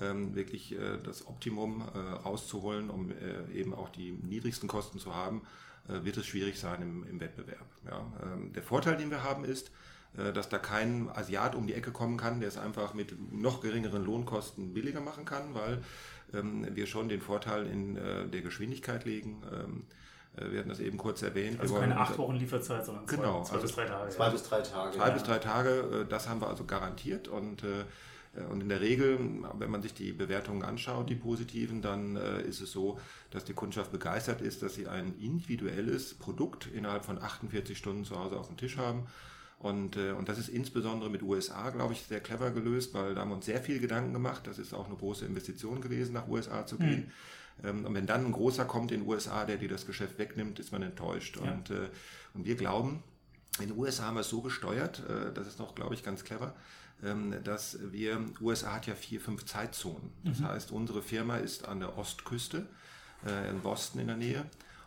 ähm, 0.00 0.34
wirklich 0.34 0.74
das 1.04 1.26
Optimum 1.26 1.82
rauszuholen, 1.82 2.90
um 2.90 3.12
eben 3.54 3.74
auch 3.74 3.88
die 3.88 4.12
niedrigsten 4.12 4.68
Kosten 4.68 4.98
zu 4.98 5.14
haben, 5.14 5.42
wird 5.86 6.16
es 6.16 6.26
schwierig 6.26 6.58
sein 6.58 6.82
im, 6.82 7.06
im 7.08 7.20
Wettbewerb. 7.20 7.66
Ja. 7.86 8.04
Ähm, 8.22 8.52
der 8.52 8.62
Vorteil, 8.62 8.96
den 8.96 9.10
wir 9.10 9.22
haben, 9.22 9.44
ist, 9.44 9.70
äh, 10.16 10.32
dass 10.32 10.48
da 10.48 10.58
kein 10.58 11.10
Asiat 11.14 11.54
um 11.54 11.66
die 11.66 11.74
Ecke 11.74 11.90
kommen 11.92 12.16
kann, 12.16 12.40
der 12.40 12.48
es 12.48 12.58
einfach 12.58 12.94
mit 12.94 13.14
noch 13.32 13.60
geringeren 13.60 14.04
Lohnkosten 14.04 14.72
billiger 14.72 15.00
machen 15.00 15.24
kann, 15.24 15.54
weil 15.54 15.82
ähm, 16.32 16.66
wir 16.74 16.86
schon 16.86 17.08
den 17.08 17.20
Vorteil 17.20 17.66
in 17.66 17.96
äh, 17.96 18.26
der 18.26 18.40
Geschwindigkeit 18.40 19.04
legen. 19.04 19.42
Ähm, 19.52 19.84
äh, 20.36 20.50
wir 20.50 20.60
hatten 20.60 20.68
das 20.68 20.80
eben 20.80 20.96
kurz 20.96 21.22
erwähnt. 21.22 21.60
Also 21.60 21.74
keine 21.74 21.98
acht 21.98 22.16
Wochen 22.18 22.36
Lieferzeit, 22.36 22.84
sondern 22.84 23.06
zwei, 23.06 23.16
genau, 23.16 23.42
zwei 23.42 23.54
also 23.56 23.66
bis 23.66 23.76
drei 23.76 23.84
Tage. 23.84 24.10
Zwei 24.10 24.24
ja. 24.24 24.30
bis 24.30 24.42
drei 24.42 24.60
Tage. 24.60 24.96
Zwei 24.96 25.06
ja. 25.08 25.12
bis 25.12 25.22
drei 25.22 25.38
Tage, 25.38 26.06
das 26.08 26.28
haben 26.28 26.40
wir 26.40 26.48
also 26.48 26.64
garantiert 26.64 27.28
und 27.28 27.62
und 28.50 28.60
in 28.60 28.68
der 28.68 28.80
Regel, 28.80 29.18
wenn 29.58 29.70
man 29.70 29.82
sich 29.82 29.94
die 29.94 30.12
Bewertungen 30.12 30.62
anschaut, 30.62 31.08
die 31.08 31.14
positiven, 31.14 31.82
dann 31.82 32.16
ist 32.16 32.60
es 32.60 32.72
so, 32.72 32.98
dass 33.30 33.44
die 33.44 33.54
Kundschaft 33.54 33.92
begeistert 33.92 34.40
ist, 34.40 34.62
dass 34.62 34.74
sie 34.74 34.88
ein 34.88 35.14
individuelles 35.20 36.14
Produkt 36.14 36.68
innerhalb 36.74 37.04
von 37.04 37.20
48 37.20 37.76
Stunden 37.78 38.04
zu 38.04 38.18
Hause 38.18 38.38
auf 38.38 38.48
dem 38.48 38.56
Tisch 38.56 38.76
haben 38.76 39.06
und, 39.58 39.96
äh, 39.96 40.12
und 40.12 40.28
das 40.28 40.38
ist 40.38 40.48
insbesondere 40.48 41.10
mit 41.10 41.22
USA, 41.22 41.70
glaube 41.70 41.94
ich, 41.94 42.02
sehr 42.02 42.20
clever 42.20 42.50
gelöst, 42.50 42.92
weil 42.94 43.14
da 43.14 43.22
haben 43.22 43.30
wir 43.30 43.36
uns 43.36 43.46
sehr 43.46 43.62
viel 43.62 43.80
Gedanken 43.80 44.12
gemacht. 44.12 44.46
Das 44.46 44.58
ist 44.58 44.74
auch 44.74 44.86
eine 44.86 44.96
große 44.96 45.24
Investition 45.24 45.80
gewesen, 45.80 46.12
nach 46.12 46.28
USA 46.28 46.66
zu 46.66 46.76
gehen. 46.76 47.10
Mhm. 47.62 47.68
Ähm, 47.68 47.84
und 47.86 47.94
wenn 47.94 48.06
dann 48.06 48.26
ein 48.26 48.32
großer 48.32 48.66
kommt 48.66 48.92
in 48.92 49.00
den 49.00 49.08
USA, 49.08 49.44
der 49.44 49.56
dir 49.56 49.68
das 49.68 49.86
Geschäft 49.86 50.18
wegnimmt, 50.18 50.58
ist 50.58 50.72
man 50.72 50.82
enttäuscht. 50.82 51.38
Ja. 51.42 51.50
Und, 51.50 51.70
äh, 51.70 51.88
und 52.34 52.44
wir 52.44 52.56
glauben, 52.56 53.02
in 53.58 53.68
den 53.68 53.78
USA 53.78 54.04
haben 54.04 54.16
wir 54.16 54.20
es 54.20 54.28
so 54.28 54.42
gesteuert, 54.42 55.02
äh, 55.08 55.32
das 55.32 55.46
ist 55.46 55.58
noch, 55.58 55.74
glaube 55.74 55.94
ich, 55.94 56.04
ganz 56.04 56.22
clever, 56.22 56.54
dass 57.44 57.78
wir, 57.92 58.24
USA 58.40 58.72
hat 58.72 58.86
ja 58.86 58.94
vier, 58.94 59.20
fünf 59.20 59.44
Zeitzonen. 59.44 60.12
Das 60.24 60.38
mhm. 60.38 60.48
heißt, 60.48 60.70
unsere 60.72 61.02
Firma 61.02 61.36
ist 61.36 61.68
an 61.68 61.80
der 61.80 61.98
Ostküste, 61.98 62.66
äh, 63.26 63.50
in 63.50 63.60
Boston 63.60 64.00
in 64.00 64.06
der 64.06 64.16
Nähe. 64.16 64.44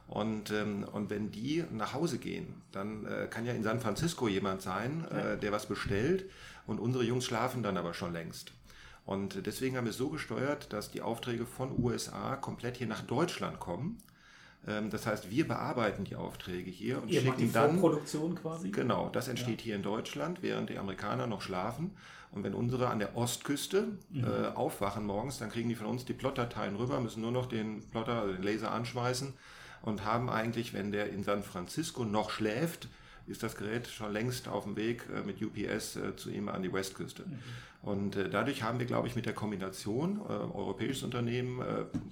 Und, 0.08 0.50
ähm, 0.50 0.86
und 0.92 1.12
wenn 1.12 1.32
die 1.32 1.64
nach 1.72 1.94
Hause 1.94 2.18
gehen, 2.18 2.62
dann 2.72 3.06
äh, 3.06 3.28
kann 3.30 3.46
ja 3.46 3.54
in 3.54 3.62
San 3.62 3.80
Francisco 3.80 4.28
jemand 4.28 4.64
sein, 4.64 5.06
äh, 5.12 5.38
der 5.38 5.52
was 5.52 5.68
bestellt 5.68 6.26
und 6.66 6.80
unsere 6.80 7.04
Jungs 7.04 7.26
schlafen 7.26 7.62
dann 7.62 7.78
aber 7.78 7.94
schon 7.94 8.12
längst. 8.12 8.52
Und 9.06 9.46
deswegen 9.46 9.78
haben 9.78 9.86
wir 9.86 9.92
es 9.92 9.98
so 9.98 10.10
gesteuert, 10.10 10.74
dass 10.74 10.92
die 10.92 11.02
Aufträge 11.02 11.46
von 11.46 11.80
USA 11.82 12.36
komplett 12.36 12.78
hier 12.78 12.88
nach 12.88 13.02
Deutschland 13.02 13.60
kommen. 13.60 14.02
Ähm, 14.68 14.90
das 14.90 15.06
heißt, 15.06 15.30
wir 15.30 15.48
bearbeiten 15.48 16.04
die 16.04 16.16
Aufträge 16.16 16.70
hier 16.70 17.02
und 17.02 17.10
Ihr 17.10 17.22
schicken 17.22 17.38
die 17.38 17.52
dann. 17.52 17.80
Produktion 17.80 18.36
quasi? 18.36 18.70
Genau, 18.70 19.10
das 19.10 19.28
entsteht 19.28 19.62
ja. 19.62 19.66
hier 19.66 19.76
in 19.76 19.84
Deutschland, 19.84 20.42
während 20.42 20.70
die 20.70 20.78
Amerikaner 20.78 21.28
noch 21.28 21.42
schlafen. 21.42 21.92
Und 22.32 22.44
wenn 22.44 22.54
unsere 22.54 22.90
an 22.90 23.00
der 23.00 23.18
Ostküste 23.18 23.88
mhm. 24.12 24.24
äh, 24.24 24.48
aufwachen 24.54 25.06
morgens, 25.06 25.40
dann 25.40 25.50
kriegen 25.50 25.68
die 25.68 25.76
von 25.76 25.88
uns 25.88 26.06
die 26.06 26.14
Plotdateien 26.14 26.76
rüber, 26.76 27.00
müssen 27.00 27.22
nur 27.22 27.32
noch 27.32 27.48
den 27.48 27.82
Plotter, 27.90 28.22
also 28.22 28.34
den 28.34 28.44
Laser 28.44 28.72
anschmeißen 28.72 29.34
und 29.82 30.06
haben 30.06 30.30
eigentlich, 30.30 30.74
wenn 30.74 30.92
der 30.92 31.10
in 31.10 31.24
San 31.24 31.44
Francisco 31.44 32.06
noch 32.06 32.30
schläft, 32.30 32.88
ist 33.28 33.44
das 33.44 33.56
Gerät 33.56 33.88
schon 33.88 34.12
längst 34.12 34.48
auf 34.48 34.64
dem 34.64 34.76
Weg 34.76 35.06
äh, 35.14 35.22
mit 35.22 35.42
UPS 35.42 35.96
äh, 35.96 36.16
zu 36.16 36.30
ihm 36.30 36.50
an 36.50 36.64
die 36.64 36.74
Westküste. 36.74 37.24
Mhm. 37.24 37.40
Und 37.82 38.16
äh, 38.16 38.30
dadurch 38.30 38.64
haben 38.64 38.80
wir, 38.80 38.86
glaube 38.86 39.08
ich, 39.08 39.16
mit 39.16 39.26
der 39.26 39.34
Kombination 39.34 40.20
europäisches 40.20 41.04
Unternehmen 41.04 41.64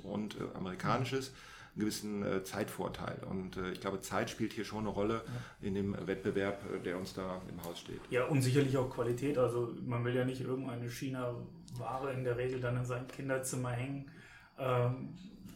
und 0.02 0.38
amerikanisches 0.56 1.34
einen 1.78 1.80
gewissen 1.80 2.26
Zeitvorteil. 2.44 3.20
Und 3.30 3.58
ich 3.72 3.80
glaube, 3.80 4.02
Zeit 4.02 4.30
spielt 4.30 4.54
hier 4.54 4.66
schon 4.66 4.80
eine 4.80 4.90
Rolle 4.90 5.22
in 5.62 5.76
dem 5.76 5.96
Wettbewerb, 6.08 6.84
der 6.84 6.98
uns 6.98 7.14
da 7.14 7.42
im 7.50 7.64
Haus 7.64 7.80
steht. 7.80 8.02
Ja, 8.10 8.26
und 8.26 8.42
sicherlich 8.42 8.76
auch 8.78 8.90
Qualität. 8.90 9.38
Also 9.38 9.74
man 9.86 10.04
will 10.04 10.16
ja 10.16 10.26
nicht 10.26 10.42
irgendeine 10.42 10.90
China-Ware 10.90 12.14
in 12.14 12.24
der 12.24 12.38
Regel 12.38 12.60
dann 12.60 12.78
in 12.78 12.86
sein 12.86 13.08
Kinderzimmer 13.08 13.72
hängen. 13.72 14.10
Ähm, 14.58 15.10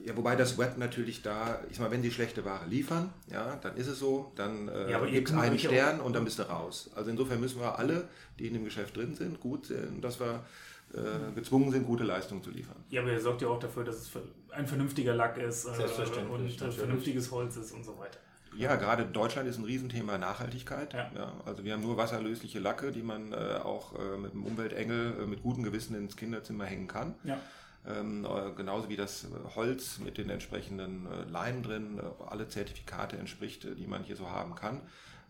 ja, 0.03 0.15
wobei 0.17 0.35
das 0.35 0.57
Web 0.57 0.77
natürlich 0.77 1.21
da, 1.21 1.59
ich 1.69 1.77
sag 1.77 1.85
mal, 1.85 1.91
wenn 1.91 2.01
die 2.01 2.11
schlechte 2.11 2.43
Ware 2.43 2.67
liefern, 2.67 3.13
ja, 3.31 3.55
dann 3.61 3.75
ist 3.77 3.87
es 3.87 3.99
so, 3.99 4.31
dann 4.35 4.67
äh, 4.67 4.91
ja, 4.91 5.03
gibt 5.05 5.29
es 5.29 5.35
einen 5.35 5.59
Stern 5.59 5.99
und 5.99 6.13
dann 6.13 6.23
bist 6.23 6.39
du 6.39 6.43
raus. 6.43 6.89
Also 6.95 7.11
insofern 7.11 7.39
müssen 7.39 7.59
wir 7.59 7.77
alle, 7.77 8.07
die 8.39 8.47
in 8.47 8.53
dem 8.53 8.63
Geschäft 8.63 8.97
drin 8.97 9.13
sind, 9.15 9.39
gut 9.39 9.67
sehen, 9.67 10.01
dass 10.01 10.19
wir 10.19 10.43
äh, 10.93 11.33
gezwungen 11.33 11.71
sind, 11.71 11.85
gute 11.85 12.03
Leistungen 12.03 12.43
zu 12.43 12.51
liefern. 12.51 12.77
Ja, 12.89 13.01
aber 13.01 13.11
ihr 13.11 13.21
sorgt 13.21 13.41
ja 13.41 13.47
auch 13.47 13.59
dafür, 13.59 13.83
dass 13.83 13.95
es 13.95 14.11
ein 14.49 14.67
vernünftiger 14.67 15.15
Lack 15.15 15.37
ist 15.37 15.65
äh, 15.65 15.69
und 15.69 16.43
natürlich. 16.43 16.75
vernünftiges 16.75 17.31
Holz 17.31 17.57
ist 17.57 17.71
und 17.71 17.83
so 17.83 17.97
weiter. 17.97 18.19
Ja, 18.57 18.75
gerade 18.75 19.05
Deutschland 19.05 19.47
ist 19.47 19.57
ein 19.57 19.63
Riesenthema 19.63 20.17
Nachhaltigkeit. 20.17 20.93
Ja. 20.93 21.09
Ja, 21.15 21.33
also 21.45 21.63
wir 21.63 21.73
haben 21.73 21.81
nur 21.81 21.95
wasserlösliche 21.97 22.59
Lacke, 22.59 22.91
die 22.91 23.01
man 23.01 23.31
äh, 23.31 23.35
auch 23.63 23.97
äh, 23.97 24.17
mit 24.17 24.33
einem 24.33 24.43
Umweltengel 24.43 25.21
äh, 25.21 25.25
mit 25.25 25.41
gutem 25.41 25.63
Gewissen 25.63 25.95
ins 25.95 26.17
Kinderzimmer 26.17 26.65
hängen 26.65 26.87
kann. 26.87 27.15
Ja. 27.23 27.39
Ähm, 27.87 28.25
äh, 28.25 28.51
genauso 28.55 28.89
wie 28.89 28.97
das 28.97 29.23
äh, 29.23 29.27
Holz 29.55 29.99
mit 29.99 30.17
den 30.17 30.29
entsprechenden 30.29 31.07
äh, 31.07 31.23
Leinen 31.31 31.63
drin, 31.63 31.99
äh, 31.99 32.23
alle 32.29 32.47
Zertifikate 32.47 33.17
entspricht, 33.17 33.65
äh, 33.65 33.75
die 33.75 33.87
man 33.87 34.03
hier 34.03 34.15
so 34.15 34.29
haben 34.29 34.53
kann. 34.55 34.81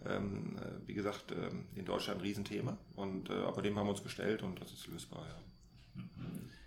Ähm, 0.05 0.57
äh, 0.57 0.87
wie 0.87 0.95
gesagt, 0.95 1.31
ähm, 1.31 1.65
in 1.75 1.85
Deutschland 1.85 2.19
ein 2.19 2.23
Riesenthema. 2.23 2.75
Und, 2.95 3.29
äh, 3.29 3.33
aber 3.33 3.61
dem 3.61 3.77
haben 3.77 3.85
wir 3.85 3.91
uns 3.91 4.03
gestellt 4.03 4.41
und 4.41 4.59
das 4.59 4.71
ist 4.71 4.87
lösbar. 4.87 5.25
Ja. 5.29 5.35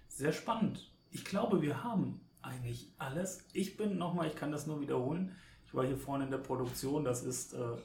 Sehr 0.08 0.32
spannend. 0.32 0.92
Ich 1.10 1.24
glaube, 1.24 1.62
wir 1.62 1.82
haben 1.82 2.20
eigentlich 2.42 2.92
alles. 2.98 3.44
Ich 3.52 3.76
bin 3.76 3.98
nochmal, 3.98 4.28
ich 4.28 4.36
kann 4.36 4.52
das 4.52 4.66
nur 4.66 4.80
wiederholen. 4.80 5.34
Ich 5.66 5.74
war 5.74 5.84
hier 5.84 5.96
vorne 5.96 6.24
in 6.24 6.30
der 6.30 6.38
Produktion. 6.38 7.04
Das 7.04 7.24
ist 7.24 7.54
äh, 7.54 7.76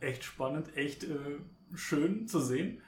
echt 0.00 0.24
spannend, 0.24 0.76
echt 0.76 1.04
äh, 1.04 1.38
schön 1.74 2.26
zu 2.26 2.40
sehen. 2.40 2.82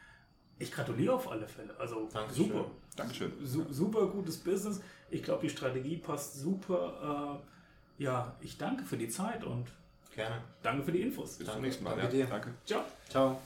Ich 0.59 0.73
gratuliere 0.73 1.15
auf 1.15 1.31
alle 1.31 1.47
Fälle. 1.47 1.77
Also 1.79 2.09
Dankeschön. 2.13 2.47
super. 2.47 2.71
Dankeschön. 2.97 3.33
Su 3.45 3.65
super 3.73 4.09
gutes 4.09 4.39
Business. 4.39 4.81
Ich 5.11 5.23
glaube, 5.23 5.43
die 5.43 5.51
Strategie 5.51 5.97
passt 5.97 6.35
super. 6.35 7.41
Äh, 7.99 8.03
ja, 8.03 8.37
ich 8.41 8.59
danke 8.59 8.85
für 8.85 8.97
die 8.97 9.09
Zeit 9.09 9.45
und 9.45 9.73
Gerne. 10.15 10.43
danke 10.63 10.85
für 10.85 10.93
die 10.93 11.03
Infos. 11.03 11.39
Bis 11.39 11.49
zum 11.49 11.63
nächsten 11.63 11.85
Mal. 11.85 11.97
Danke 11.97 12.19
ja. 12.19 12.25
dir. 12.25 12.31
Danke. 12.31 12.55
Ciao. 12.65 12.85
Ciao. 13.09 13.41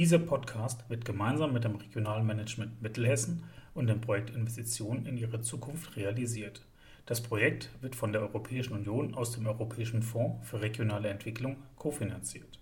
Dieser 0.00 0.18
Podcast 0.18 0.88
wird 0.88 1.04
gemeinsam 1.04 1.52
mit 1.52 1.64
dem 1.64 1.76
Regionalmanagement 1.76 2.80
Mittelhessen 2.80 3.42
und 3.74 3.86
dem 3.86 4.00
Projekt 4.00 4.30
Investitionen 4.30 5.04
in 5.04 5.18
ihre 5.18 5.42
Zukunft 5.42 5.94
realisiert. 5.94 6.62
Das 7.04 7.22
Projekt 7.22 7.68
wird 7.82 7.94
von 7.94 8.10
der 8.10 8.22
Europäischen 8.22 8.72
Union 8.72 9.14
aus 9.14 9.32
dem 9.32 9.46
Europäischen 9.46 10.02
Fonds 10.02 10.48
für 10.48 10.62
regionale 10.62 11.10
Entwicklung 11.10 11.56
kofinanziert. 11.76 12.58